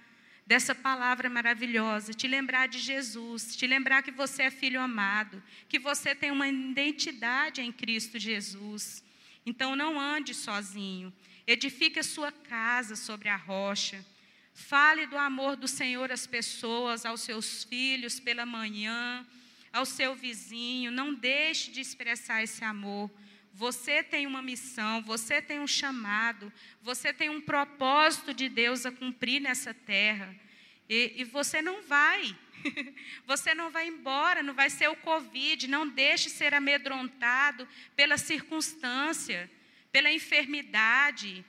dessa 0.47 0.75
palavra 0.75 1.30
maravilhosa, 1.30 2.12
te 2.12 2.28
lembrar 2.28 2.68
de 2.68 2.78
Jesus, 2.78 3.56
te 3.56 3.66
lembrar 3.66 4.02
que 4.02 4.11
você 4.11 4.42
é 4.42 4.50
filho 4.50 4.80
amado, 4.80 5.42
que 5.68 5.78
você 5.78 6.14
tem 6.14 6.30
uma 6.30 6.47
identidade 6.49 7.62
em 7.62 7.73
Cristo 7.73 8.18
Jesus. 8.18 9.02
Então 9.47 9.75
não 9.75 9.99
ande 9.99 10.35
sozinho. 10.35 11.12
Edifique 11.47 11.99
a 11.99 12.02
sua 12.02 12.30
casa 12.30 12.97
sobre 12.97 13.28
a 13.28 13.37
rocha. 13.37 14.04
Fale 14.52 15.06
do 15.06 15.16
amor 15.16 15.56
do 15.56 15.66
Senhor 15.66 16.12
às 16.12 16.26
pessoas, 16.26 17.04
aos 17.04 17.23
seus 17.23 17.64
filhos 17.64 18.21
pela 18.21 18.47
manhã, 18.47 19.26
ao 19.74 19.84
seu 19.84 20.14
vizinho. 20.14 20.92
Não 20.92 21.12
deixe 21.12 21.70
de 21.72 21.80
expressar 21.80 22.42
esse 22.44 22.64
amor. 22.64 23.10
Você 23.52 24.02
tem 24.02 24.26
uma 24.26 24.40
missão, 24.40 25.02
você 25.02 25.42
tem 25.42 25.60
um 25.60 25.66
chamado, 25.66 26.52
você 26.80 27.12
tem 27.12 27.28
um 27.28 27.40
propósito 27.40 28.32
de 28.32 28.48
Deus 28.48 28.86
a 28.86 28.92
cumprir 28.92 29.40
nessa 29.40 29.74
terra. 29.74 30.34
E, 30.88 31.12
e 31.16 31.24
você 31.24 31.60
não 31.60 31.82
vai. 31.82 32.36
Você 33.26 33.54
não 33.54 33.70
vai 33.70 33.88
embora, 33.88 34.42
não 34.42 34.54
vai 34.54 34.70
ser 34.70 34.88
o 34.88 34.96
Covid. 34.96 35.68
Não 35.68 35.86
deixe 35.86 36.30
ser 36.30 36.54
amedrontado 36.54 37.68
pela 37.94 38.16
circunstância, 38.16 39.50
pela 39.92 40.10
enfermidade, 40.10 41.44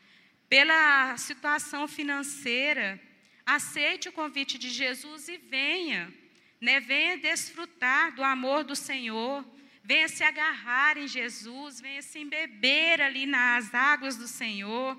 pela 0.49 1.15
situação 1.15 1.87
financeira. 1.87 3.01
Aceite 3.45 4.09
o 4.09 4.11
convite 4.11 4.57
de 4.57 4.69
Jesus 4.69 5.29
e 5.29 5.37
venha. 5.37 6.13
Né? 6.59 6.79
Venha 6.79 7.17
desfrutar 7.17 8.13
do 8.15 8.23
amor 8.23 8.63
do 8.63 8.75
Senhor 8.75 9.45
venha 9.85 10.09
se 10.09 10.23
agarrar 10.23 10.97
em 10.97 11.07
Jesus, 11.07 11.79
venha 11.79 12.01
se 12.01 12.17
embeber 12.17 12.99
ali 12.99 13.27
nas 13.27 13.71
águas 13.71 14.17
do 14.17 14.27
Senhor. 14.27 14.97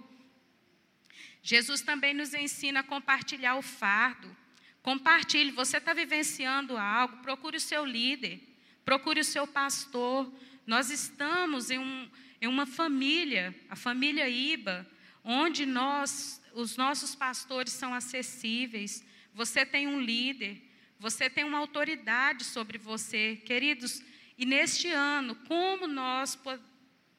Jesus 1.43 1.81
também 1.81 2.15
nos 2.15 2.33
ensina 2.33 2.81
a 2.81 2.85
compartilhar 2.85 3.57
o 3.57 3.63
fardo. 3.63 4.35
Compartilhe, 4.83 5.51
você 5.51 5.79
está 5.79 5.93
vivenciando 5.93 6.77
algo, 6.77 7.17
procure 7.17 7.57
o 7.57 7.61
seu 7.61 7.85
líder, 7.85 8.41
procure 8.85 9.19
o 9.19 9.25
seu 9.25 9.45
pastor. 9.45 10.33
Nós 10.65 10.89
estamos 10.89 11.69
em, 11.69 11.81
um, 11.81 12.09
em 12.41 12.47
uma 12.47 12.65
família, 12.65 13.53
a 13.69 13.75
família 13.75 14.29
Iba, 14.29 14.89
onde 15.25 15.67
nós, 15.67 16.41
os 16.55 16.77
nossos 16.77 17.17
pastores 17.17 17.73
são 17.73 17.93
acessíveis. 17.93 19.05
Você 19.35 19.67
tem 19.67 19.89
um 19.89 20.01
líder, 20.01 20.63
você 20.99 21.29
tem 21.29 21.45
uma 21.45 21.59
autoridade 21.59 22.45
sobre 22.45 22.79
você. 22.79 23.37
Queridos, 23.45 24.03
e 24.39 24.45
neste 24.45 24.89
ano, 24.89 25.35
como 25.47 25.87
nós, 25.87 26.39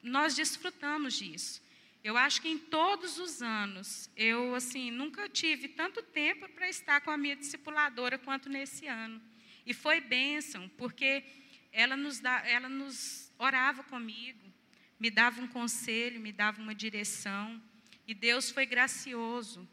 nós 0.02 0.34
desfrutamos 0.34 1.14
disso? 1.14 1.62
Eu 2.02 2.16
acho 2.16 2.40
que 2.40 2.48
em 2.48 2.58
todos 2.58 3.18
os 3.18 3.42
anos, 3.42 4.10
eu 4.16 4.54
assim 4.54 4.90
nunca 4.90 5.28
tive 5.28 5.68
tanto 5.68 6.02
tempo 6.02 6.48
para 6.50 6.68
estar 6.68 7.00
com 7.00 7.10
a 7.10 7.16
minha 7.16 7.36
discipuladora 7.36 8.18
quanto 8.18 8.48
nesse 8.48 8.86
ano. 8.86 9.20
E 9.66 9.74
foi 9.74 10.00
bênção, 10.00 10.68
porque 10.78 11.24
ela 11.72 11.96
nos, 11.96 12.20
dá, 12.20 12.42
ela 12.46 12.68
nos 12.68 13.30
orava 13.38 13.82
comigo, 13.84 14.52
me 14.98 15.10
dava 15.10 15.40
um 15.40 15.48
conselho, 15.48 16.20
me 16.20 16.32
dava 16.32 16.62
uma 16.62 16.74
direção, 16.74 17.60
e 18.06 18.14
Deus 18.14 18.50
foi 18.50 18.64
gracioso. 18.64 19.68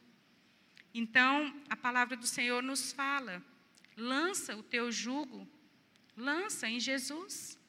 Então, 0.93 1.55
a 1.69 1.75
palavra 1.75 2.17
do 2.17 2.27
Senhor 2.27 2.62
nos 2.62 2.91
fala: 2.91 3.41
lança 3.95 4.55
o 4.55 4.63
teu 4.63 4.91
jugo 4.91 5.47
Lança 6.15 6.69
em 6.69 6.79
Jesus. 6.79 7.59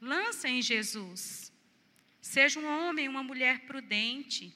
Lança 0.00 0.48
em 0.48 0.60
Jesus. 0.60 1.52
Seja 2.20 2.58
um 2.58 2.66
homem, 2.66 3.08
uma 3.08 3.22
mulher 3.22 3.60
prudente. 3.60 4.52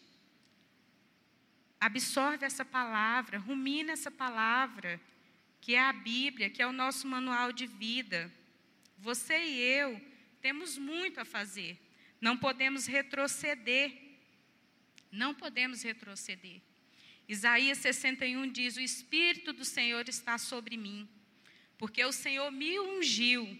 Absorve 1.81 2.45
essa 2.45 2.65
palavra, 2.65 3.39
rumina 3.39 3.93
essa 3.93 4.11
palavra, 4.11 5.01
que 5.61 5.75
é 5.75 5.81
a 5.81 5.93
Bíblia, 5.93 6.51
que 6.51 6.63
é 6.63 6.67
o 6.67 6.73
nosso 6.73 7.07
manual 7.07 7.53
de 7.53 7.67
vida. 7.67 8.33
Você 8.99 9.37
e 9.45 9.61
eu 9.61 10.01
temos 10.41 10.77
muito 10.77 11.21
a 11.21 11.25
fazer. 11.25 11.79
Não 12.21 12.37
podemos 12.37 12.87
retroceder. 12.87 13.93
Não 15.13 15.35
podemos 15.35 15.83
retroceder. 15.83 16.61
Isaías 17.29 17.79
61 17.79 18.51
diz: 18.51 18.77
O 18.77 18.81
Espírito 18.81 19.53
do 19.53 19.65
Senhor 19.65 20.09
está 20.09 20.39
sobre 20.39 20.77
mim 20.77 21.09
porque 21.79 22.05
o 22.05 22.13
Senhor 22.13 22.51
me 22.51 22.79
ungiu 22.79 23.59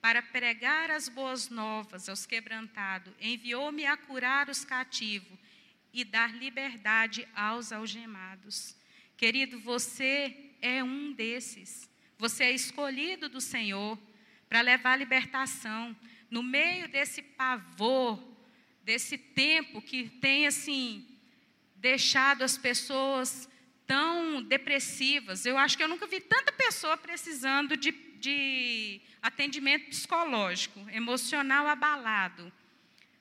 para 0.00 0.22
pregar 0.22 0.90
as 0.90 1.08
boas 1.08 1.48
novas 1.48 2.08
aos 2.08 2.26
quebrantados, 2.26 3.12
enviou-me 3.20 3.86
a 3.86 3.96
curar 3.96 4.50
os 4.50 4.64
cativos 4.64 5.38
e 5.92 6.04
dar 6.04 6.34
liberdade 6.34 7.26
aos 7.34 7.72
algemados. 7.72 8.76
Querido, 9.16 9.58
você 9.58 10.52
é 10.60 10.84
um 10.84 11.12
desses. 11.12 11.90
Você 12.18 12.44
é 12.44 12.52
escolhido 12.52 13.28
do 13.28 13.40
Senhor 13.40 13.98
para 14.48 14.60
levar 14.60 14.96
libertação 14.96 15.96
no 16.30 16.42
meio 16.42 16.86
desse 16.88 17.22
pavor, 17.22 18.22
desse 18.82 19.16
tempo 19.16 19.80
que 19.80 20.08
tem 20.08 20.46
assim 20.46 21.13
deixado 21.84 22.40
as 22.40 22.56
pessoas 22.56 23.46
tão 23.86 24.42
depressivas. 24.42 25.44
Eu 25.44 25.58
acho 25.58 25.76
que 25.76 25.82
eu 25.82 25.88
nunca 25.88 26.06
vi 26.06 26.18
tanta 26.18 26.50
pessoa 26.50 26.96
precisando 26.96 27.76
de, 27.76 27.92
de 28.18 29.02
atendimento 29.20 29.90
psicológico, 29.90 30.80
emocional 30.90 31.66
abalado. 31.66 32.50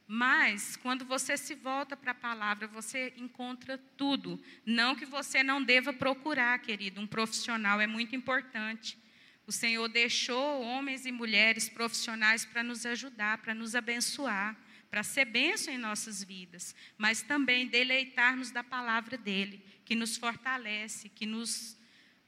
Mas, 0.07 0.77
quando 0.77 1.03
você 1.03 1.35
se 1.35 1.55
volta 1.55 1.97
para 1.97 2.11
a 2.11 2.15
palavra, 2.15 2.65
você 2.65 3.13
encontra 3.17 3.77
tudo. 3.97 4.41
Não 4.65 4.95
que 4.95 5.05
você 5.05 5.43
não 5.43 5.61
deva 5.61 5.91
procurar, 5.91 6.57
querido, 6.59 7.01
um 7.01 7.07
profissional 7.07 7.81
é 7.81 7.87
muito 7.87 8.15
importante. 8.15 8.97
O 9.45 9.51
Senhor 9.51 9.89
deixou 9.89 10.61
homens 10.61 11.05
e 11.05 11.11
mulheres 11.11 11.67
profissionais 11.67 12.45
para 12.45 12.63
nos 12.63 12.85
ajudar, 12.85 13.39
para 13.39 13.53
nos 13.53 13.75
abençoar, 13.75 14.55
para 14.93 15.01
ser 15.01 15.25
bênção 15.25 15.73
em 15.73 15.77
nossas 15.79 16.23
vidas, 16.23 16.75
mas 16.99 17.23
também 17.23 17.65
deleitarmos 17.65 18.51
da 18.51 18.63
palavra 18.63 19.17
dele 19.17 19.65
que 19.83 19.95
nos 19.95 20.17
fortalece, 20.17 21.09
que 21.09 21.25
nos, 21.25 21.75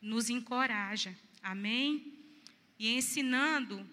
nos 0.01 0.31
encoraja. 0.31 1.15
Amém? 1.43 2.17
E 2.79 2.95
ensinando, 2.95 3.87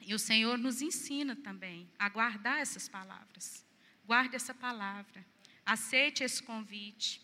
e 0.00 0.14
o 0.14 0.20
Senhor 0.20 0.56
nos 0.56 0.82
ensina 0.82 1.34
também 1.34 1.90
a 1.98 2.08
guardar 2.08 2.60
essas 2.60 2.88
palavras. 2.88 3.66
Guarde 4.06 4.36
essa 4.36 4.54
palavra. 4.54 5.26
Aceite 5.66 6.22
esse 6.22 6.40
convite. 6.40 7.20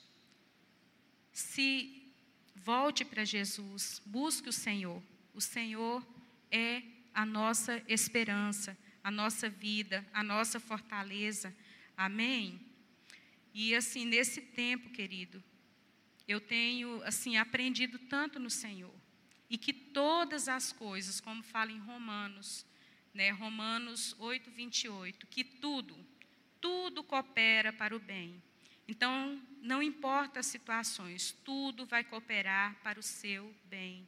Se 1.33 2.13
volte 2.57 3.05
para 3.05 3.25
Jesus, 3.25 4.03
busque 4.05 4.49
o 4.49 4.53
Senhor. 4.53 5.01
O 5.33 5.41
Senhor 5.41 6.05
é 6.51 6.83
a 7.15 7.25
nossa 7.25 7.81
esperança, 7.87 8.77
a 9.03 9.11
nossa 9.11 9.49
vida, 9.49 10.07
a 10.13 10.23
nossa 10.23 10.61
fortaleza. 10.61 11.55
Amém? 11.97 12.61
E 13.53 13.75
assim, 13.75 14.05
nesse 14.05 14.41
tempo, 14.41 14.91
querido, 14.91 15.43
eu 16.27 16.41
tenho 16.41 17.03
assim 17.05 17.37
aprendido 17.37 17.99
tanto 17.99 18.39
no 18.39 18.51
Senhor. 18.51 18.95
E 19.49 19.59
que 19.59 19.73
todas 19.73 20.49
as 20.49 20.73
coisas, 20.73 21.21
como 21.21 21.43
fala 21.43 21.73
em 21.73 21.79
Romanos, 21.81 22.65
né, 23.13 23.31
Romanos 23.31 24.15
8, 24.19 24.51
28, 24.51 25.27
que 25.27 25.43
tudo, 25.43 25.97
tudo 26.61 27.03
coopera 27.03 27.73
para 27.73 27.97
o 27.97 27.99
bem. 27.99 28.41
Então, 28.87 29.41
não 29.61 29.83
importa 29.83 30.41
as 30.41 30.47
situações, 30.47 31.33
tudo 31.45 31.87
vai 31.87 32.05
cooperar 32.05 32.77
para 32.83 32.99
o 32.99 33.03
seu 33.03 33.55
bem. 33.65 34.07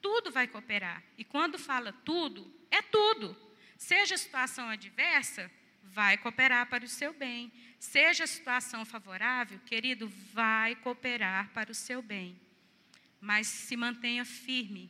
Tudo 0.00 0.30
vai 0.30 0.46
cooperar. 0.46 1.02
E 1.16 1.24
quando 1.24 1.58
fala 1.58 1.92
tudo, 1.92 2.52
é 2.70 2.82
tudo. 2.82 3.36
Seja 3.82 4.14
a 4.14 4.18
situação 4.18 4.68
adversa, 4.68 5.50
vai 5.82 6.16
cooperar 6.16 6.68
para 6.68 6.84
o 6.84 6.88
seu 6.88 7.12
bem. 7.12 7.52
Seja 7.80 8.22
a 8.22 8.28
situação 8.28 8.84
favorável, 8.84 9.58
querido, 9.66 10.08
vai 10.32 10.76
cooperar 10.76 11.50
para 11.52 11.72
o 11.72 11.74
seu 11.74 12.00
bem. 12.00 12.40
Mas 13.20 13.48
se 13.48 13.76
mantenha 13.76 14.24
firme, 14.24 14.88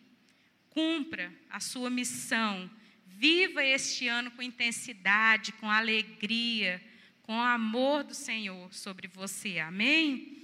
cumpra 0.68 1.32
a 1.48 1.58
sua 1.58 1.88
missão, 1.88 2.70
viva 3.06 3.64
este 3.64 4.08
ano 4.08 4.30
com 4.30 4.42
intensidade, 4.42 5.52
com 5.52 5.70
alegria, 5.70 6.78
com 7.22 7.38
o 7.38 7.40
amor 7.40 8.04
do 8.04 8.14
Senhor 8.14 8.74
sobre 8.74 9.08
você. 9.08 9.58
Amém? 9.58 10.41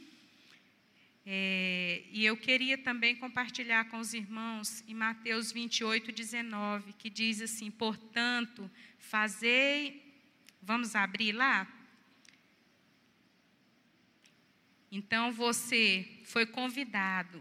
É, 1.30 2.04
e 2.10 2.24
eu 2.24 2.38
queria 2.38 2.78
também 2.78 3.14
compartilhar 3.14 3.84
com 3.90 3.98
os 3.98 4.14
irmãos 4.14 4.82
em 4.88 4.94
Mateus 4.94 5.52
28, 5.52 6.10
19, 6.10 6.94
que 6.94 7.10
diz 7.10 7.42
assim: 7.42 7.70
Portanto, 7.70 8.70
fazei. 8.98 10.02
Vamos 10.62 10.96
abrir 10.96 11.32
lá? 11.32 11.70
Então 14.90 15.30
você 15.30 16.08
foi 16.24 16.46
convidado, 16.46 17.38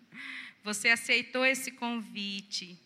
você 0.64 0.88
aceitou 0.88 1.44
esse 1.44 1.72
convite, 1.72 2.80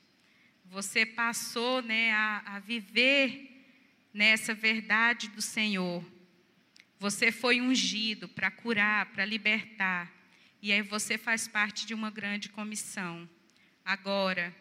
você 0.64 1.06
passou 1.06 1.80
né, 1.82 2.10
a, 2.10 2.56
a 2.56 2.58
viver 2.58 3.64
nessa 4.12 4.52
verdade 4.54 5.28
do 5.28 5.40
Senhor. 5.40 6.04
Você 6.98 7.30
foi 7.30 7.60
ungido 7.60 8.28
para 8.28 8.50
curar, 8.50 9.06
para 9.12 9.24
libertar. 9.24 10.21
E 10.62 10.70
aí 10.70 10.80
você 10.80 11.18
faz 11.18 11.48
parte 11.48 11.84
de 11.84 11.92
uma 11.92 12.08
grande 12.08 12.48
comissão. 12.48 13.28
Agora, 13.84 14.54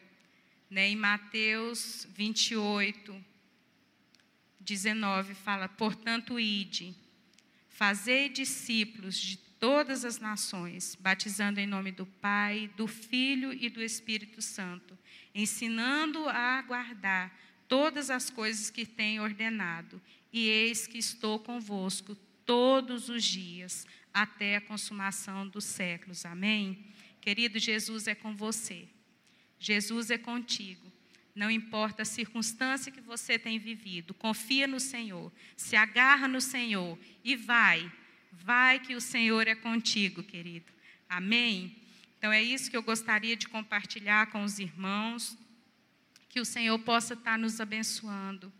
né, 0.67 0.87
em 0.87 0.95
Mateus 0.95 2.07
28, 2.15 3.23
19 4.59 5.35
fala: 5.35 5.69
"Portanto, 5.69 6.39
ide, 6.39 6.95
fazei 7.69 8.29
discípulos 8.29 9.15
de 9.15 9.37
todas 9.37 10.03
as 10.03 10.19
nações, 10.19 10.97
batizando 10.99 11.59
em 11.59 11.67
nome 11.67 11.91
do 11.91 12.07
Pai, 12.07 12.71
do 12.75 12.87
Filho 12.87 13.53
e 13.53 13.69
do 13.69 13.83
Espírito 13.83 14.41
Santo, 14.41 14.97
ensinando 15.35 16.27
a 16.27 16.63
guardar 16.63 17.31
todas 17.67 18.09
as 18.09 18.31
coisas 18.31 18.71
que 18.71 18.87
tenho 18.87 19.21
ordenado, 19.21 20.01
e 20.33 20.47
eis 20.47 20.87
que 20.87 20.97
estou 20.97 21.37
convosco 21.37 22.15
todos 22.43 23.07
os 23.07 23.23
dias, 23.23 23.85
até 24.13 24.57
a 24.57 24.61
consumação 24.61 25.47
dos 25.47 25.65
séculos. 25.65 26.25
Amém? 26.25 26.85
Querido, 27.19 27.59
Jesus 27.59 28.07
é 28.07 28.15
com 28.15 28.35
você. 28.35 28.87
Jesus 29.59 30.09
é 30.09 30.17
contigo. 30.17 30.91
Não 31.33 31.49
importa 31.49 32.01
a 32.01 32.05
circunstância 32.05 32.91
que 32.91 32.99
você 32.99 33.39
tem 33.39 33.57
vivido, 33.57 34.13
confia 34.13 34.67
no 34.67 34.79
Senhor, 34.79 35.31
se 35.55 35.75
agarra 35.75 36.27
no 36.27 36.41
Senhor 36.41 36.97
e 37.23 37.35
vai. 37.35 37.91
Vai 38.31 38.79
que 38.79 38.95
o 38.95 39.01
Senhor 39.01 39.47
é 39.47 39.55
contigo, 39.55 40.23
querido. 40.23 40.71
Amém? 41.07 41.75
Então 42.17 42.31
é 42.31 42.41
isso 42.41 42.69
que 42.69 42.77
eu 42.77 42.83
gostaria 42.83 43.35
de 43.35 43.47
compartilhar 43.47 44.27
com 44.27 44.43
os 44.43 44.59
irmãos, 44.59 45.37
que 46.29 46.39
o 46.39 46.45
Senhor 46.45 46.77
possa 46.79 47.13
estar 47.13 47.37
nos 47.37 47.59
abençoando 47.59 48.51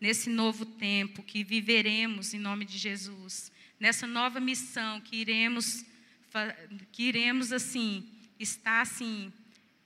nesse 0.00 0.28
novo 0.28 0.66
tempo 0.66 1.22
que 1.22 1.44
viveremos 1.44 2.34
em 2.34 2.38
nome 2.38 2.64
de 2.64 2.76
Jesus, 2.78 3.51
nessa 3.82 4.06
nova 4.06 4.38
missão 4.38 5.00
que 5.00 5.16
iremos 5.16 5.84
que 6.92 7.02
iremos 7.02 7.50
assim 7.50 8.08
estar 8.38 8.80
assim 8.80 9.32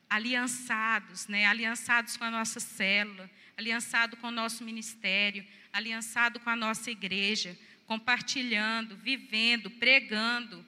aliançados, 0.08 1.26
né? 1.28 1.46
Aliançados 1.46 2.14
com 2.18 2.24
a 2.24 2.30
nossa 2.30 2.60
célula, 2.60 3.28
aliançado 3.56 4.18
com 4.18 4.28
o 4.28 4.30
nosso 4.30 4.62
ministério, 4.62 5.46
aliançado 5.72 6.38
com 6.40 6.50
a 6.50 6.54
nossa 6.54 6.90
igreja, 6.90 7.58
compartilhando, 7.86 8.98
vivendo, 8.98 9.70
pregando, 9.70 10.62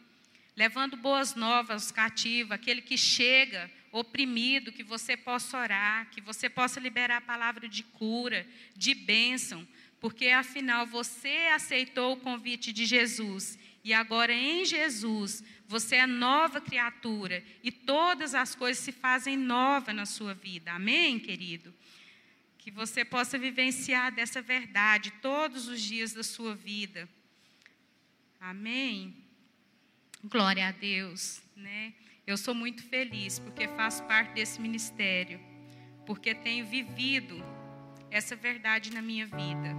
levando 0.56 0.96
boas 0.96 1.34
novas 1.34 1.82
aos 1.82 1.92
cativos, 1.92 2.52
aquele 2.52 2.80
que 2.80 2.96
chega 2.96 3.70
oprimido, 3.92 4.72
que 4.72 4.82
você 4.82 5.18
possa 5.18 5.58
orar, 5.58 6.08
que 6.10 6.22
você 6.22 6.48
possa 6.48 6.80
liberar 6.80 7.18
a 7.18 7.20
palavra 7.20 7.68
de 7.68 7.82
cura, 7.82 8.46
de 8.74 8.94
bênção, 8.94 9.68
porque 10.00 10.28
afinal 10.28 10.86
você 10.86 11.48
aceitou 11.54 12.12
o 12.12 12.16
convite 12.16 12.72
de 12.72 12.86
Jesus 12.86 13.58
e 13.82 13.92
agora 13.92 14.32
em 14.32 14.64
Jesus 14.64 15.42
você 15.66 15.96
é 15.96 16.06
nova 16.06 16.60
criatura 16.60 17.44
e 17.62 17.70
todas 17.70 18.34
as 18.34 18.54
coisas 18.54 18.82
se 18.82 18.92
fazem 18.92 19.36
nova 19.36 19.92
na 19.92 20.06
sua 20.06 20.34
vida. 20.34 20.72
Amém, 20.72 21.18
querido? 21.18 21.74
Que 22.58 22.70
você 22.70 23.04
possa 23.04 23.38
vivenciar 23.38 24.12
dessa 24.12 24.40
verdade 24.40 25.10
todos 25.22 25.68
os 25.68 25.80
dias 25.80 26.12
da 26.12 26.22
sua 26.22 26.54
vida. 26.54 27.08
Amém. 28.40 29.16
Glória 30.24 30.68
a 30.68 30.72
Deus, 30.72 31.40
né? 31.56 31.92
Eu 32.26 32.36
sou 32.36 32.54
muito 32.54 32.82
feliz 32.82 33.38
porque 33.38 33.66
faço 33.68 34.04
parte 34.04 34.34
desse 34.34 34.60
ministério, 34.60 35.40
porque 36.04 36.34
tenho 36.34 36.66
vivido 36.66 37.42
essa 38.10 38.34
verdade 38.36 38.92
na 38.92 39.02
minha 39.02 39.26
vida. 39.26 39.76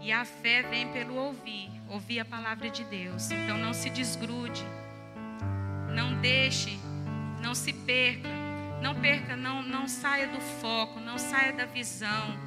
E 0.00 0.12
a 0.12 0.24
fé 0.24 0.62
vem 0.62 0.88
pelo 0.92 1.14
ouvir, 1.14 1.70
ouvir 1.88 2.20
a 2.20 2.24
palavra 2.24 2.70
de 2.70 2.84
Deus. 2.84 3.30
Então 3.30 3.58
não 3.58 3.72
se 3.72 3.90
desgrude, 3.90 4.64
não 5.94 6.20
deixe, 6.20 6.78
não 7.40 7.54
se 7.54 7.72
perca, 7.72 8.28
não 8.80 8.94
perca, 8.94 9.36
não, 9.36 9.62
não 9.62 9.88
saia 9.88 10.28
do 10.28 10.40
foco, 10.40 11.00
não 11.00 11.18
saia 11.18 11.52
da 11.52 11.64
visão, 11.64 12.38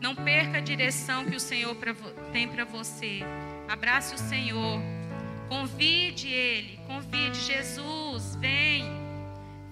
não 0.00 0.14
perca 0.14 0.58
a 0.58 0.60
direção 0.60 1.24
que 1.24 1.36
o 1.36 1.40
Senhor 1.40 1.76
tem 2.32 2.48
para 2.48 2.64
você. 2.64 3.20
Abrace 3.68 4.14
o 4.14 4.18
Senhor 4.18 4.80
Convide 5.48 6.28
Ele, 6.28 6.78
convide 6.86 7.38
Jesus, 7.40 8.34
vem, 8.36 8.63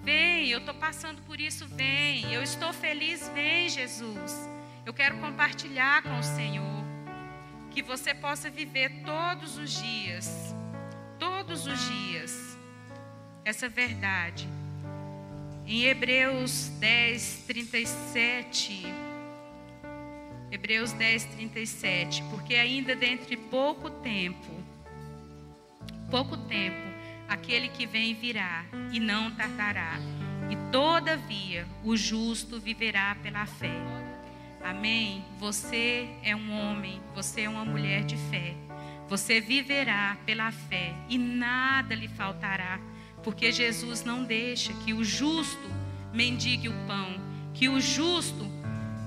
vem, 0.03 0.49
eu 0.49 0.59
estou 0.59 0.73
passando 0.75 1.21
por 1.23 1.39
isso, 1.39 1.67
vem, 1.67 2.31
eu 2.33 2.43
estou 2.43 2.71
feliz, 2.73 3.27
vem 3.29 3.69
Jesus. 3.69 4.49
Eu 4.85 4.93
quero 4.93 5.17
compartilhar 5.17 6.03
com 6.03 6.19
o 6.19 6.23
Senhor, 6.23 6.83
que 7.71 7.81
você 7.81 8.13
possa 8.13 8.49
viver 8.49 9.01
todos 9.03 9.57
os 9.57 9.71
dias, 9.81 10.53
todos 11.17 11.65
os 11.65 11.79
dias, 11.87 12.57
essa 13.43 13.67
verdade. 13.69 14.47
Em 15.65 15.85
Hebreus 15.85 16.67
10, 16.79 17.45
37. 17.47 18.83
Hebreus 20.51 20.91
10, 20.91 21.25
37. 21.25 22.21
Porque 22.29 22.55
ainda 22.55 22.95
dentre 22.95 23.37
pouco 23.37 23.89
tempo 23.89 24.63
pouco 26.13 26.37
tempo, 26.37 26.92
aquele 27.33 27.67
que 27.69 27.85
vem 27.85 28.13
virá 28.13 28.63
e 28.91 28.99
não 28.99 29.31
tardará. 29.31 29.97
E 30.49 30.71
todavia 30.71 31.65
o 31.83 31.97
justo 31.97 32.59
viverá 32.59 33.15
pela 33.23 33.45
fé. 33.45 33.73
Amém? 34.63 35.25
Você 35.39 36.07
é 36.23 36.35
um 36.35 36.51
homem, 36.51 37.01
você 37.15 37.41
é 37.41 37.49
uma 37.49 37.65
mulher 37.65 38.03
de 38.03 38.15
fé. 38.29 38.55
Você 39.09 39.41
viverá 39.41 40.17
pela 40.25 40.51
fé 40.51 40.93
e 41.09 41.17
nada 41.17 41.93
lhe 41.95 42.07
faltará, 42.07 42.79
porque 43.23 43.51
Jesus 43.51 44.03
não 44.03 44.23
deixa 44.23 44.71
que 44.85 44.93
o 44.93 45.03
justo 45.03 45.69
mendigue 46.13 46.69
o 46.69 46.87
pão, 46.87 47.19
que 47.53 47.67
o 47.67 47.81
justo 47.81 48.45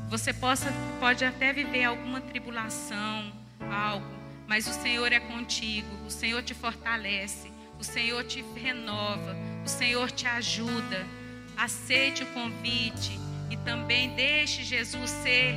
você 0.09 0.33
possa 0.33 0.73
pode 1.01 1.25
até 1.25 1.53
viver 1.53 1.85
alguma 1.85 2.21
tribulação, 2.21 3.33
algo, 3.71 4.07
mas 4.47 4.67
o 4.67 4.73
Senhor 4.73 5.13
é 5.13 5.19
contigo, 5.19 5.89
o 6.07 6.11
Senhor 6.11 6.43
te 6.43 6.55
fortalece, 6.55 7.51
o 7.79 7.85
Senhor 7.85 8.25
te 8.25 8.45
renova, 8.55 9.37
o 9.65 9.69
Senhor 9.69 10.11
te 10.11 10.27
ajuda. 10.27 11.07
Aceite 11.57 12.23
o 12.23 12.27
convite 12.27 13.19
e 13.51 13.57
também 13.57 14.15
deixe 14.15 14.63
Jesus 14.63 15.11
ser 15.11 15.55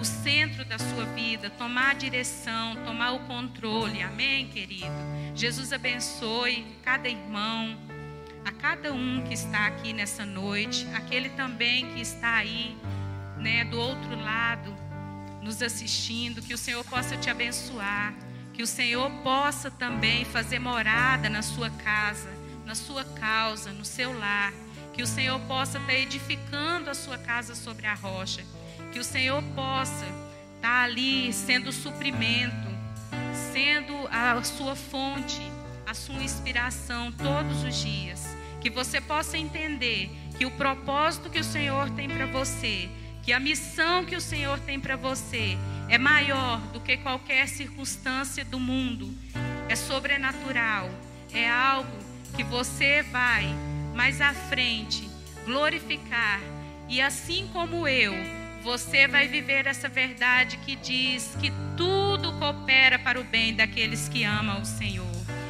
o 0.00 0.04
centro 0.04 0.64
da 0.64 0.78
sua 0.78 1.04
vida, 1.06 1.48
tomar 1.50 1.90
a 1.90 1.94
direção, 1.94 2.76
tomar 2.84 3.12
o 3.12 3.20
controle. 3.20 4.02
Amém, 4.02 4.48
querido? 4.48 4.90
Jesus 5.34 5.72
abençoe 5.72 6.66
cada 6.82 7.08
irmão, 7.08 7.78
a 8.44 8.50
cada 8.52 8.92
um 8.92 9.22
que 9.22 9.34
está 9.34 9.66
aqui 9.66 9.92
nessa 9.92 10.24
noite, 10.24 10.86
aquele 10.94 11.30
também 11.30 11.94
que 11.94 12.00
está 12.00 12.34
aí, 12.34 12.76
né, 13.38 13.64
do 13.64 13.78
outro 13.78 14.20
lado, 14.20 14.76
nos 15.42 15.62
assistindo, 15.62 16.42
que 16.42 16.54
o 16.54 16.58
Senhor 16.58 16.84
possa 16.84 17.16
te 17.16 17.30
abençoar. 17.30 18.14
Que 18.56 18.62
o 18.62 18.66
Senhor 18.66 19.10
possa 19.22 19.70
também 19.70 20.24
fazer 20.24 20.58
morada 20.58 21.28
na 21.28 21.42
sua 21.42 21.68
casa, 21.68 22.30
na 22.64 22.74
sua 22.74 23.04
causa, 23.04 23.70
no 23.70 23.84
seu 23.84 24.18
lar. 24.18 24.50
Que 24.94 25.02
o 25.02 25.06
Senhor 25.06 25.38
possa 25.40 25.76
estar 25.76 25.92
edificando 25.92 26.88
a 26.88 26.94
sua 26.94 27.18
casa 27.18 27.54
sobre 27.54 27.86
a 27.86 27.92
rocha. 27.92 28.42
Que 28.92 28.98
o 28.98 29.04
Senhor 29.04 29.42
possa 29.54 30.06
estar 30.54 30.84
ali 30.84 31.30
sendo 31.34 31.70
suprimento, 31.70 32.66
sendo 33.52 33.94
a 34.10 34.42
sua 34.42 34.74
fonte, 34.74 35.42
a 35.86 35.92
sua 35.92 36.22
inspiração 36.22 37.12
todos 37.12 37.62
os 37.62 37.76
dias. 37.76 38.24
Que 38.62 38.70
você 38.70 39.02
possa 39.02 39.36
entender 39.36 40.10
que 40.38 40.46
o 40.46 40.50
propósito 40.52 41.28
que 41.28 41.40
o 41.40 41.44
Senhor 41.44 41.90
tem 41.90 42.08
para 42.08 42.24
você, 42.24 42.88
que 43.26 43.32
a 43.32 43.40
missão 43.40 44.04
que 44.04 44.14
o 44.14 44.20
Senhor 44.20 44.60
tem 44.60 44.78
para 44.78 44.94
você 44.94 45.58
é 45.88 45.98
maior 45.98 46.60
do 46.72 46.78
que 46.78 46.96
qualquer 46.96 47.48
circunstância 47.48 48.44
do 48.44 48.60
mundo, 48.60 49.12
é 49.68 49.74
sobrenatural, 49.74 50.88
é 51.34 51.50
algo 51.50 51.90
que 52.36 52.44
você 52.44 53.02
vai 53.02 53.52
mais 53.96 54.20
à 54.20 54.32
frente 54.32 55.10
glorificar, 55.44 56.40
e 56.88 57.02
assim 57.02 57.50
como 57.52 57.88
eu, 57.88 58.14
você 58.62 59.08
vai 59.08 59.26
viver 59.26 59.66
essa 59.66 59.88
verdade 59.88 60.58
que 60.58 60.76
diz 60.76 61.36
que 61.40 61.52
tudo 61.76 62.32
coopera 62.34 62.96
para 62.96 63.20
o 63.20 63.24
bem 63.24 63.56
daqueles 63.56 64.08
que 64.08 64.22
amam 64.22 64.62
o 64.62 64.64
Senhor, 64.64 65.04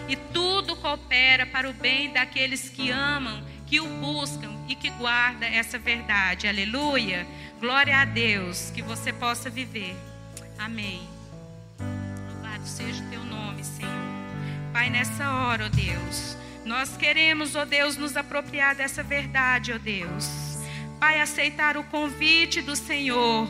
e 0.08 0.16
tudo 0.16 0.76
coopera 0.76 1.44
para 1.44 1.68
o 1.68 1.74
bem 1.74 2.10
daqueles 2.10 2.70
que 2.70 2.90
amam, 2.90 3.44
que 3.66 3.80
o 3.80 3.86
buscam 3.86 4.55
e 4.68 4.74
que 4.74 4.90
guardam 4.90 5.48
essa 5.48 5.78
verdade. 5.78 6.48
Aleluia. 6.48 7.26
Glória 7.60 7.98
a 7.98 8.04
Deus, 8.04 8.70
que 8.74 8.82
você 8.82 9.12
possa 9.12 9.48
viver 9.48 9.96
Amém. 10.58 11.06
Louvado 11.78 12.66
seja 12.66 13.02
o 13.02 13.10
teu 13.10 13.22
nome, 13.24 13.62
Senhor. 13.62 13.92
Pai, 14.72 14.88
nessa 14.88 15.30
hora, 15.30 15.66
ó 15.66 15.68
Deus, 15.68 16.36
nós 16.64 16.96
queremos, 16.96 17.54
ó 17.54 17.64
Deus, 17.64 17.96
nos 17.96 18.16
apropriar 18.16 18.74
dessa 18.74 19.02
verdade, 19.02 19.72
ó 19.72 19.78
Deus. 19.78 20.58
Pai, 20.98 21.20
aceitar 21.20 21.76
o 21.76 21.84
convite 21.84 22.62
do 22.62 22.74
Senhor 22.74 23.48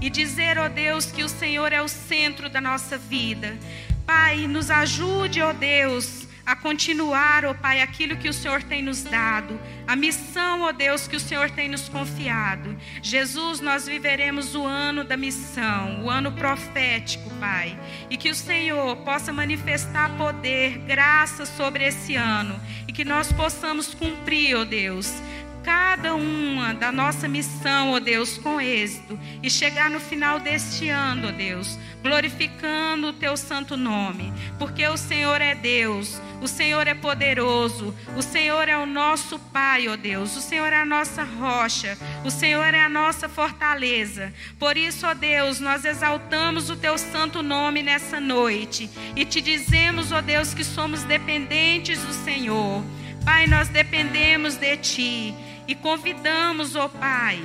e 0.00 0.08
dizer, 0.08 0.58
ó 0.58 0.68
Deus, 0.68 1.06
que 1.06 1.22
o 1.22 1.28
Senhor 1.28 1.72
é 1.72 1.82
o 1.82 1.88
centro 1.88 2.48
da 2.48 2.60
nossa 2.60 2.96
vida. 2.96 3.56
Pai, 4.06 4.46
nos 4.46 4.70
ajude, 4.70 5.42
ó 5.42 5.52
Deus, 5.52 6.26
a 6.46 6.54
continuar, 6.54 7.44
ó 7.44 7.52
Pai, 7.52 7.82
aquilo 7.82 8.16
que 8.16 8.28
o 8.28 8.32
Senhor 8.32 8.62
tem 8.62 8.80
nos 8.80 9.02
dado, 9.02 9.60
a 9.84 9.96
missão, 9.96 10.62
ó 10.62 10.70
Deus, 10.70 11.08
que 11.08 11.16
o 11.16 11.20
Senhor 11.20 11.50
tem 11.50 11.68
nos 11.68 11.88
confiado. 11.88 12.76
Jesus, 13.02 13.58
nós 13.58 13.86
viveremos 13.86 14.54
o 14.54 14.64
ano 14.64 15.02
da 15.02 15.16
missão, 15.16 16.04
o 16.04 16.10
ano 16.10 16.30
profético, 16.30 17.28
Pai, 17.40 17.76
e 18.08 18.16
que 18.16 18.30
o 18.30 18.34
Senhor 18.34 18.96
possa 18.98 19.32
manifestar 19.32 20.16
poder, 20.16 20.78
graça 20.78 21.44
sobre 21.44 21.84
esse 21.84 22.14
ano, 22.14 22.60
e 22.86 22.92
que 22.92 23.04
nós 23.04 23.32
possamos 23.32 23.92
cumprir, 23.92 24.56
ó 24.56 24.64
Deus 24.64 25.12
cada 25.66 26.14
uma 26.14 26.72
da 26.72 26.92
nossa 26.92 27.26
missão, 27.26 27.90
ó 27.90 27.98
Deus, 27.98 28.38
com 28.38 28.60
êxito 28.60 29.18
e 29.42 29.50
chegar 29.50 29.90
no 29.90 29.98
final 29.98 30.38
deste 30.38 30.88
ano, 30.88 31.26
ó 31.26 31.32
Deus, 31.32 31.76
glorificando 32.04 33.08
o 33.08 33.12
teu 33.12 33.36
santo 33.36 33.76
nome, 33.76 34.32
porque 34.60 34.86
o 34.86 34.96
Senhor 34.96 35.40
é 35.40 35.56
Deus, 35.56 36.22
o 36.40 36.46
Senhor 36.46 36.86
é 36.86 36.94
poderoso, 36.94 37.92
o 38.16 38.22
Senhor 38.22 38.68
é 38.68 38.78
o 38.78 38.86
nosso 38.86 39.40
Pai, 39.40 39.88
ó 39.88 39.96
Deus, 39.96 40.36
o 40.36 40.40
Senhor 40.40 40.72
é 40.72 40.78
a 40.78 40.84
nossa 40.84 41.24
rocha, 41.24 41.98
o 42.24 42.30
Senhor 42.30 42.72
é 42.72 42.84
a 42.84 42.88
nossa 42.88 43.28
fortaleza. 43.28 44.32
Por 44.60 44.76
isso, 44.76 45.04
ó 45.04 45.14
Deus, 45.14 45.58
nós 45.58 45.84
exaltamos 45.84 46.70
o 46.70 46.76
teu 46.76 46.96
santo 46.96 47.42
nome 47.42 47.82
nessa 47.82 48.20
noite 48.20 48.88
e 49.16 49.24
te 49.24 49.40
dizemos, 49.40 50.12
ó 50.12 50.20
Deus, 50.20 50.54
que 50.54 50.62
somos 50.62 51.02
dependentes 51.02 51.98
do 52.02 52.12
Senhor. 52.12 52.84
Pai, 53.24 53.48
nós 53.48 53.66
dependemos 53.68 54.54
de 54.54 54.76
Ti 54.76 55.34
e 55.66 55.74
convidamos, 55.74 56.76
ó 56.76 56.86
oh 56.86 56.88
Pai, 56.88 57.40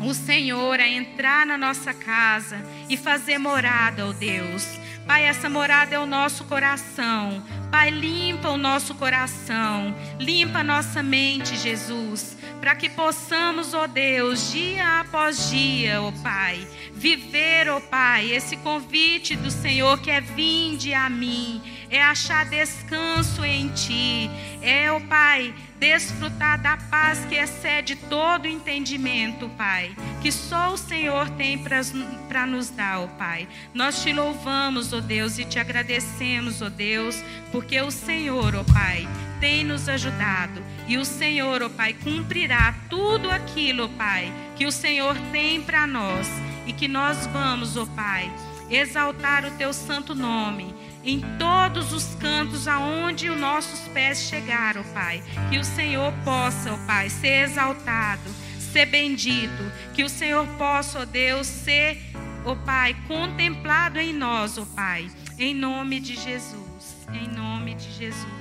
o 0.00 0.14
Senhor 0.14 0.80
a 0.80 0.88
entrar 0.88 1.44
na 1.44 1.58
nossa 1.58 1.92
casa 1.92 2.64
e 2.88 2.96
fazer 2.96 3.38
morada, 3.38 4.06
ó 4.06 4.10
oh 4.10 4.12
Deus. 4.12 4.78
Pai, 5.06 5.24
essa 5.24 5.48
morada 5.48 5.94
é 5.94 5.98
o 5.98 6.06
nosso 6.06 6.44
coração. 6.44 7.42
Pai, 7.70 7.90
limpa 7.90 8.50
o 8.50 8.56
nosso 8.56 8.94
coração, 8.94 9.94
limpa 10.18 10.60
a 10.60 10.64
nossa 10.64 11.02
mente, 11.02 11.56
Jesus, 11.56 12.37
para 12.60 12.74
que 12.74 12.88
possamos, 12.88 13.74
ó 13.74 13.86
Deus, 13.86 14.52
dia 14.52 15.00
após 15.00 15.50
dia, 15.50 16.02
ó 16.02 16.12
Pai, 16.22 16.66
viver, 16.92 17.68
ó 17.68 17.80
Pai, 17.80 18.32
esse 18.32 18.56
convite 18.56 19.36
do 19.36 19.50
Senhor 19.50 20.00
que 20.00 20.10
é 20.10 20.20
vinde 20.20 20.92
a 20.92 21.08
mim, 21.08 21.62
é 21.90 22.02
achar 22.02 22.44
descanso 22.46 23.44
em 23.44 23.68
Ti, 23.68 24.30
é, 24.60 24.90
ó 24.90 25.00
Pai, 25.00 25.54
desfrutar 25.78 26.60
da 26.60 26.76
paz 26.76 27.24
que 27.26 27.36
excede 27.36 27.94
todo 27.94 28.46
entendimento, 28.46 29.48
Pai, 29.50 29.94
que 30.20 30.32
só 30.32 30.72
o 30.72 30.76
Senhor 30.76 31.30
tem 31.30 31.58
para 31.58 32.46
nos 32.46 32.70
dar, 32.70 33.00
ó 33.00 33.06
Pai. 33.06 33.48
Nós 33.72 34.02
te 34.02 34.12
louvamos, 34.12 34.92
ó 34.92 35.00
Deus, 35.00 35.38
e 35.38 35.44
te 35.44 35.58
agradecemos, 35.58 36.60
ó 36.60 36.68
Deus, 36.68 37.22
porque 37.52 37.80
o 37.80 37.90
Senhor, 37.90 38.54
ó 38.56 38.64
Pai, 38.64 39.08
tem 39.40 39.64
nos 39.64 39.88
ajudado 39.88 40.62
e 40.86 40.96
o 40.96 41.04
Senhor, 41.04 41.62
ó 41.62 41.68
Pai, 41.68 41.92
cumprirá 41.92 42.74
tudo 42.88 43.30
aquilo, 43.30 43.84
ó 43.84 43.88
Pai, 43.88 44.32
que 44.56 44.66
o 44.66 44.72
Senhor 44.72 45.16
tem 45.32 45.60
para 45.60 45.86
nós 45.86 46.28
e 46.66 46.72
que 46.72 46.88
nós 46.88 47.26
vamos, 47.26 47.76
ó 47.76 47.86
Pai, 47.86 48.30
exaltar 48.70 49.44
o 49.44 49.50
teu 49.52 49.72
santo 49.72 50.14
nome 50.14 50.74
em 51.04 51.20
todos 51.38 51.92
os 51.92 52.14
cantos 52.16 52.68
aonde 52.68 53.30
os 53.30 53.38
nossos 53.38 53.80
pés 53.88 54.28
chegaram, 54.28 54.82
Pai. 54.92 55.22
Que 55.50 55.58
o 55.58 55.64
Senhor 55.64 56.12
possa, 56.24 56.72
ó 56.74 56.76
Pai, 56.86 57.08
ser 57.08 57.44
exaltado, 57.44 58.30
ser 58.58 58.86
bendito. 58.86 59.72
Que 59.94 60.04
o 60.04 60.08
Senhor 60.08 60.46
possa, 60.58 61.00
ó 61.00 61.04
Deus, 61.04 61.46
ser, 61.46 62.12
ó 62.44 62.54
Pai, 62.54 62.94
contemplado 63.06 63.98
em 63.98 64.12
nós, 64.12 64.58
ó 64.58 64.66
Pai. 64.66 65.10
Em 65.38 65.54
nome 65.54 66.00
de 66.00 66.14
Jesus. 66.14 67.06
Em 67.12 67.28
nome 67.28 67.74
de 67.74 67.90
Jesus. 67.92 68.37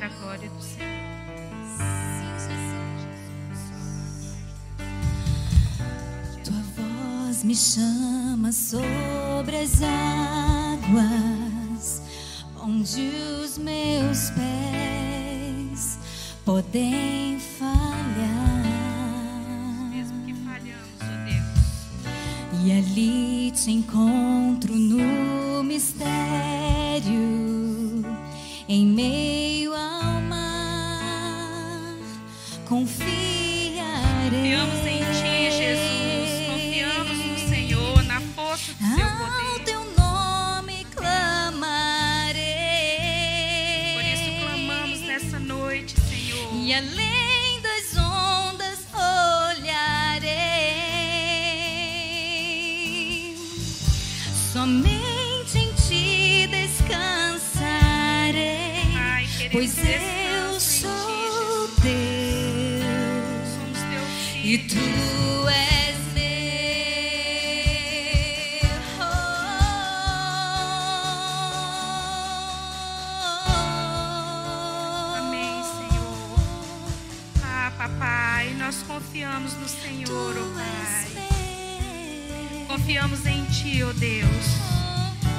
Para 0.00 0.08
a 0.08 0.16
glória 0.18 0.48
do 0.48 0.62
Senhor. 0.62 0.88
Tua 6.42 6.62
voz 6.74 7.44
me 7.44 7.54
chama 7.54 8.50
sobre 8.50 9.58
as 9.58 9.82
águas 9.82 12.00
onde 12.62 13.10
os 13.44 13.58
meus 13.58 14.30
pés 14.30 15.98
podem 16.46 17.38
falhar. 17.58 18.64
Mesmo 19.90 20.24
que 20.24 20.32
falhamos, 20.32 20.98
oh 21.02 21.24
Deus. 21.26 21.44
E 22.64 22.72
ali 22.72 23.50
te 23.50 23.70
encontro 23.70 24.74
no 24.74 25.62
mistério, 25.62 26.08
em 28.66 28.86
meio 28.86 29.49
nós 78.70 78.84
confiamos 78.84 79.54
no 79.54 79.68
Senhor, 79.68 80.36
ó 80.38 80.54
Pai. 80.54 81.08
Confiamos 82.68 83.26
em 83.26 83.44
Ti, 83.46 83.82
ó 83.82 83.92
Deus. 83.92 84.46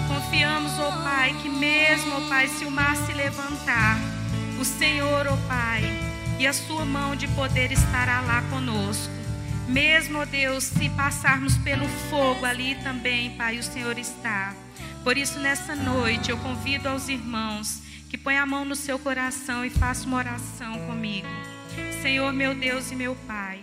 Confiamos, 0.05 0.77
ó 0.77 0.91
Pai, 1.01 1.33
que 1.41 1.47
mesmo, 1.47 2.13
ó 2.17 2.27
Pai, 2.27 2.49
se 2.49 2.65
o 2.65 2.71
mar 2.71 2.93
se 2.97 3.13
levantar, 3.13 3.97
o 4.59 4.65
Senhor, 4.65 5.27
ó 5.27 5.37
Pai, 5.47 5.81
e 6.39 6.45
a 6.45 6.51
Sua 6.51 6.83
mão 6.83 7.15
de 7.15 7.25
poder 7.29 7.71
estará 7.71 8.19
lá 8.19 8.41
conosco. 8.49 9.13
Mesmo, 9.65 10.19
ó 10.19 10.25
Deus, 10.25 10.65
se 10.65 10.89
passarmos 10.89 11.57
pelo 11.59 11.87
fogo 12.09 12.45
ali 12.45 12.75
também, 12.83 13.37
Pai, 13.37 13.57
o 13.59 13.63
Senhor 13.63 13.97
está. 13.97 14.53
Por 15.05 15.17
isso, 15.17 15.39
nessa 15.39 15.73
noite, 15.73 16.31
eu 16.31 16.37
convido 16.37 16.89
aos 16.89 17.07
irmãos 17.07 17.81
que 18.09 18.17
põem 18.17 18.37
a 18.37 18.45
mão 18.45 18.65
no 18.65 18.75
seu 18.75 18.99
coração 18.99 19.63
e 19.63 19.69
façam 19.69 20.07
uma 20.07 20.17
oração 20.17 20.77
comigo. 20.85 21.50
Senhor, 22.01 22.33
meu 22.33 22.55
Deus 22.55 22.91
e 22.91 22.95
meu 22.95 23.15
Pai, 23.27 23.61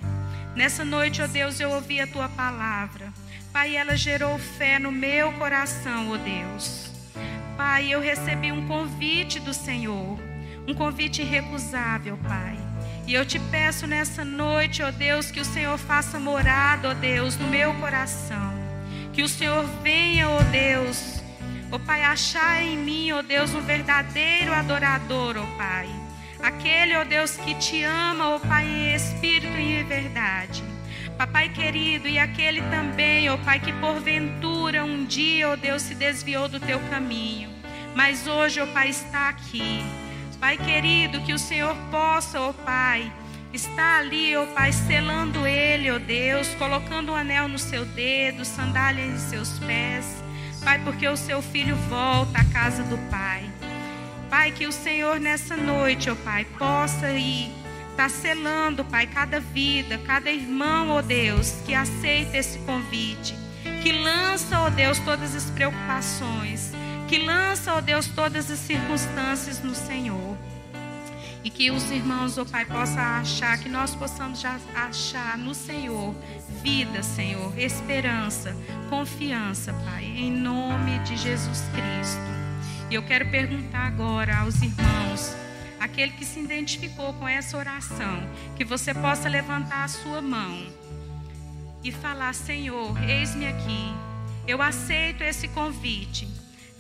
nessa 0.55 0.85
noite, 0.85 1.20
ó 1.20 1.27
Deus, 1.27 1.59
eu 1.59 1.70
ouvi 1.70 2.01
a 2.01 2.07
Tua 2.07 2.29
palavra. 2.29 3.12
Pai, 3.53 3.74
ela 3.74 3.96
gerou 3.96 4.38
fé 4.38 4.79
no 4.79 4.92
meu 4.92 5.33
coração, 5.33 6.12
ó 6.12 6.16
Deus. 6.16 6.88
Pai, 7.57 7.92
eu 7.92 8.01
recebi 8.01 8.53
um 8.53 8.68
convite 8.68 9.40
do 9.40 9.53
Senhor, 9.53 10.16
um 10.68 10.72
convite 10.72 11.20
irrecusável, 11.20 12.16
Pai. 12.18 12.57
E 13.09 13.14
eu 13.14 13.27
te 13.27 13.40
peço 13.40 13.88
nessa 13.88 14.24
noite, 14.24 14.85
ó 14.85 14.92
Deus, 14.92 15.33
que 15.33 15.40
o 15.40 15.44
Senhor 15.44 15.77
faça 15.77 16.20
morada, 16.20 16.90
ó 16.90 16.94
Deus, 16.94 17.37
no 17.37 17.48
meu 17.48 17.74
coração. 17.74 18.53
Que 19.12 19.22
o 19.22 19.29
Senhor 19.29 19.64
venha, 19.83 20.31
ó 20.31 20.40
Deus, 20.42 21.20
ó 21.72 21.79
Pai, 21.81 22.05
achar 22.05 22.62
em 22.62 22.79
mim, 22.79 23.11
ó 23.11 23.20
Deus, 23.20 23.53
um 23.53 23.62
verdadeiro 23.62 24.55
adorador, 24.55 25.37
ó 25.37 25.57
Pai. 25.57 25.98
Aquele, 26.42 26.96
ó 26.96 27.05
Deus, 27.05 27.37
que 27.37 27.55
te 27.55 27.83
ama, 27.83 28.31
ó 28.31 28.38
Pai, 28.38 28.64
em 28.64 28.94
espírito 28.94 29.57
e 29.57 29.81
em 29.81 29.85
verdade. 29.85 30.62
Papai 31.16 31.48
querido, 31.48 32.07
e 32.07 32.16
aquele 32.16 32.62
também, 32.62 33.29
ó 33.29 33.37
Pai, 33.38 33.59
que 33.59 33.72
porventura 33.72 34.85
um 34.85 35.05
dia, 35.05 35.48
ó 35.48 35.57
Deus, 35.57 35.83
se 35.83 35.94
desviou 35.94 36.48
do 36.48 36.61
teu 36.61 36.79
caminho, 36.90 37.51
mas 37.94 38.29
hoje, 38.29 38.61
ó 38.61 38.66
Pai, 38.68 38.90
está 38.90 39.29
aqui. 39.29 39.85
Pai 40.40 40.57
querido, 40.57 41.20
que 41.22 41.33
o 41.33 41.38
Senhor 41.38 41.74
possa, 41.90 42.40
ó 42.40 42.53
Pai, 42.53 43.12
estar 43.53 43.98
ali, 43.98 44.37
ó 44.37 44.46
Pai, 44.46 44.70
selando 44.70 45.44
ele, 45.44 45.90
ó 45.90 45.98
Deus, 45.98 46.55
colocando 46.55 47.11
um 47.11 47.16
anel 47.16 47.48
no 47.48 47.59
seu 47.59 47.85
dedo, 47.85 48.44
sandália 48.44 49.05
em 49.05 49.18
seus 49.18 49.59
pés. 49.59 50.22
Pai, 50.64 50.79
porque 50.85 51.09
o 51.09 51.16
seu 51.16 51.42
filho 51.42 51.74
volta 51.88 52.38
à 52.38 52.44
casa 52.44 52.85
do 52.85 52.96
Pai. 53.11 53.51
Pai, 54.31 54.53
que 54.53 54.67
o 54.67 54.73
Senhor 54.73 55.19
nessa 55.19 55.57
noite, 55.57 56.11
ó 56.11 56.14
Pai, 56.14 56.45
possa 56.59 57.11
ir 57.11 57.59
está 57.99 58.09
selando, 58.09 58.85
Pai, 58.85 59.09
cada 59.09 59.41
vida, 59.41 59.99
cada 59.99 60.31
irmão, 60.31 60.91
ó 60.91 61.03
Deus, 61.03 61.57
que 61.67 61.75
aceita 61.75 62.37
esse 62.37 62.61
convite, 62.61 63.35
que 63.83 63.91
lança, 63.91 64.61
ó 64.61 64.71
Deus, 64.71 65.01
todas 65.01 65.35
as 65.35 65.51
preocupações, 65.51 66.71
que 67.09 67.19
lança, 67.19 67.75
ó 67.75 67.81
Deus, 67.81 68.07
todas 68.07 68.49
as 68.53 68.61
circunstâncias 68.61 69.61
no 69.64 69.75
Senhor. 69.75 70.38
E 71.43 71.51
que 71.51 71.73
os 71.73 71.91
irmãos, 71.91 72.38
ó 72.38 72.45
Pai, 72.45 72.64
possam 72.64 73.03
achar, 73.03 73.59
que 73.59 73.69
nós 73.69 73.97
possamos 73.97 74.41
já 74.41 74.61
achar 74.77 75.37
no 75.37 75.53
Senhor 75.53 76.14
vida, 76.62 77.03
Senhor, 77.03 77.59
esperança, 77.59 78.57
confiança, 78.88 79.73
Pai, 79.73 80.05
em 80.05 80.31
nome 80.31 81.01
de 81.01 81.17
Jesus 81.17 81.64
Cristo. 81.75 82.48
E 82.90 82.94
eu 82.94 83.03
quero 83.03 83.29
perguntar 83.29 83.87
agora 83.87 84.38
aos 84.38 84.62
irmãos, 84.62 85.37
aquele 85.79 86.12
que 86.12 86.24
se 86.24 86.40
identificou 86.40 87.12
com 87.14 87.29
essa 87.29 87.59
oração, 87.59 88.22
que 88.57 88.64
você 88.64 88.94
possa 88.94 89.29
levantar 89.29 89.85
a 89.85 89.88
sua 89.88 90.22
mão 90.22 90.66
e 91.85 91.92
falar: 91.92 92.35
Senhor, 92.35 92.96
eis-me 93.03 93.46
aqui, 93.46 93.94
eu 94.46 94.62
aceito 94.62 95.22
esse 95.22 95.48
convite. 95.48 96.27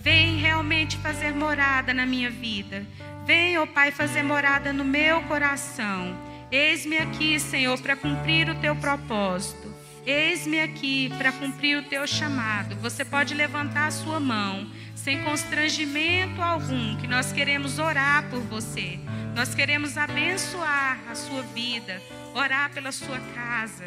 Vem 0.00 0.38
realmente 0.38 0.96
fazer 0.96 1.34
morada 1.34 1.92
na 1.92 2.06
minha 2.06 2.30
vida. 2.30 2.86
Vem, 3.26 3.58
ó 3.58 3.64
oh 3.64 3.66
Pai, 3.66 3.90
fazer 3.90 4.22
morada 4.22 4.72
no 4.72 4.84
meu 4.84 5.22
coração. 5.24 6.16
Eis-me 6.50 6.96
aqui, 6.96 7.38
Senhor, 7.38 7.78
para 7.80 7.94
cumprir 7.94 8.48
o 8.48 8.54
teu 8.54 8.74
propósito. 8.74 9.74
Eis-me 10.06 10.60
aqui 10.60 11.10
para 11.18 11.30
cumprir 11.32 11.76
o 11.76 11.82
teu 11.82 12.06
chamado. 12.06 12.74
Você 12.76 13.04
pode 13.04 13.34
levantar 13.34 13.88
a 13.88 13.90
sua 13.90 14.18
mão, 14.18 14.66
sem 15.08 15.24
constrangimento 15.24 16.42
algum, 16.42 16.94
que 16.98 17.06
nós 17.06 17.32
queremos 17.32 17.78
orar 17.78 18.28
por 18.28 18.40
você. 18.40 18.98
Nós 19.34 19.54
queremos 19.54 19.96
abençoar 19.96 20.98
a 21.10 21.14
sua 21.14 21.40
vida, 21.54 21.98
orar 22.34 22.70
pela 22.74 22.92
sua 22.92 23.18
casa. 23.34 23.86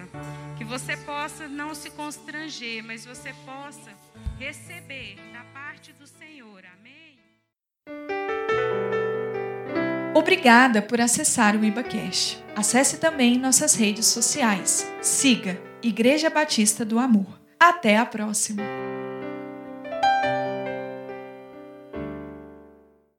Que 0.58 0.64
você 0.64 0.98
possa 0.98 1.48
não 1.48 1.76
se 1.76 1.92
constranger, 1.92 2.84
mas 2.84 3.06
você 3.06 3.32
possa 3.46 3.92
receber 4.40 5.18
da 5.32 5.44
parte 5.54 5.94
do 5.94 6.08
Senhor. 6.08 6.64
Amém? 6.80 7.20
Obrigada 10.16 10.82
por 10.82 11.00
acessar 11.00 11.56
o 11.56 11.64
IbaCast. 11.64 12.44
Acesse 12.56 12.98
também 12.98 13.38
nossas 13.38 13.76
redes 13.76 14.08
sociais. 14.08 14.92
Siga 15.04 15.62
Igreja 15.84 16.32
Batista 16.32 16.84
do 16.84 16.98
Amor. 16.98 17.40
Até 17.60 17.96
a 17.96 18.08
próxima! 18.08 18.64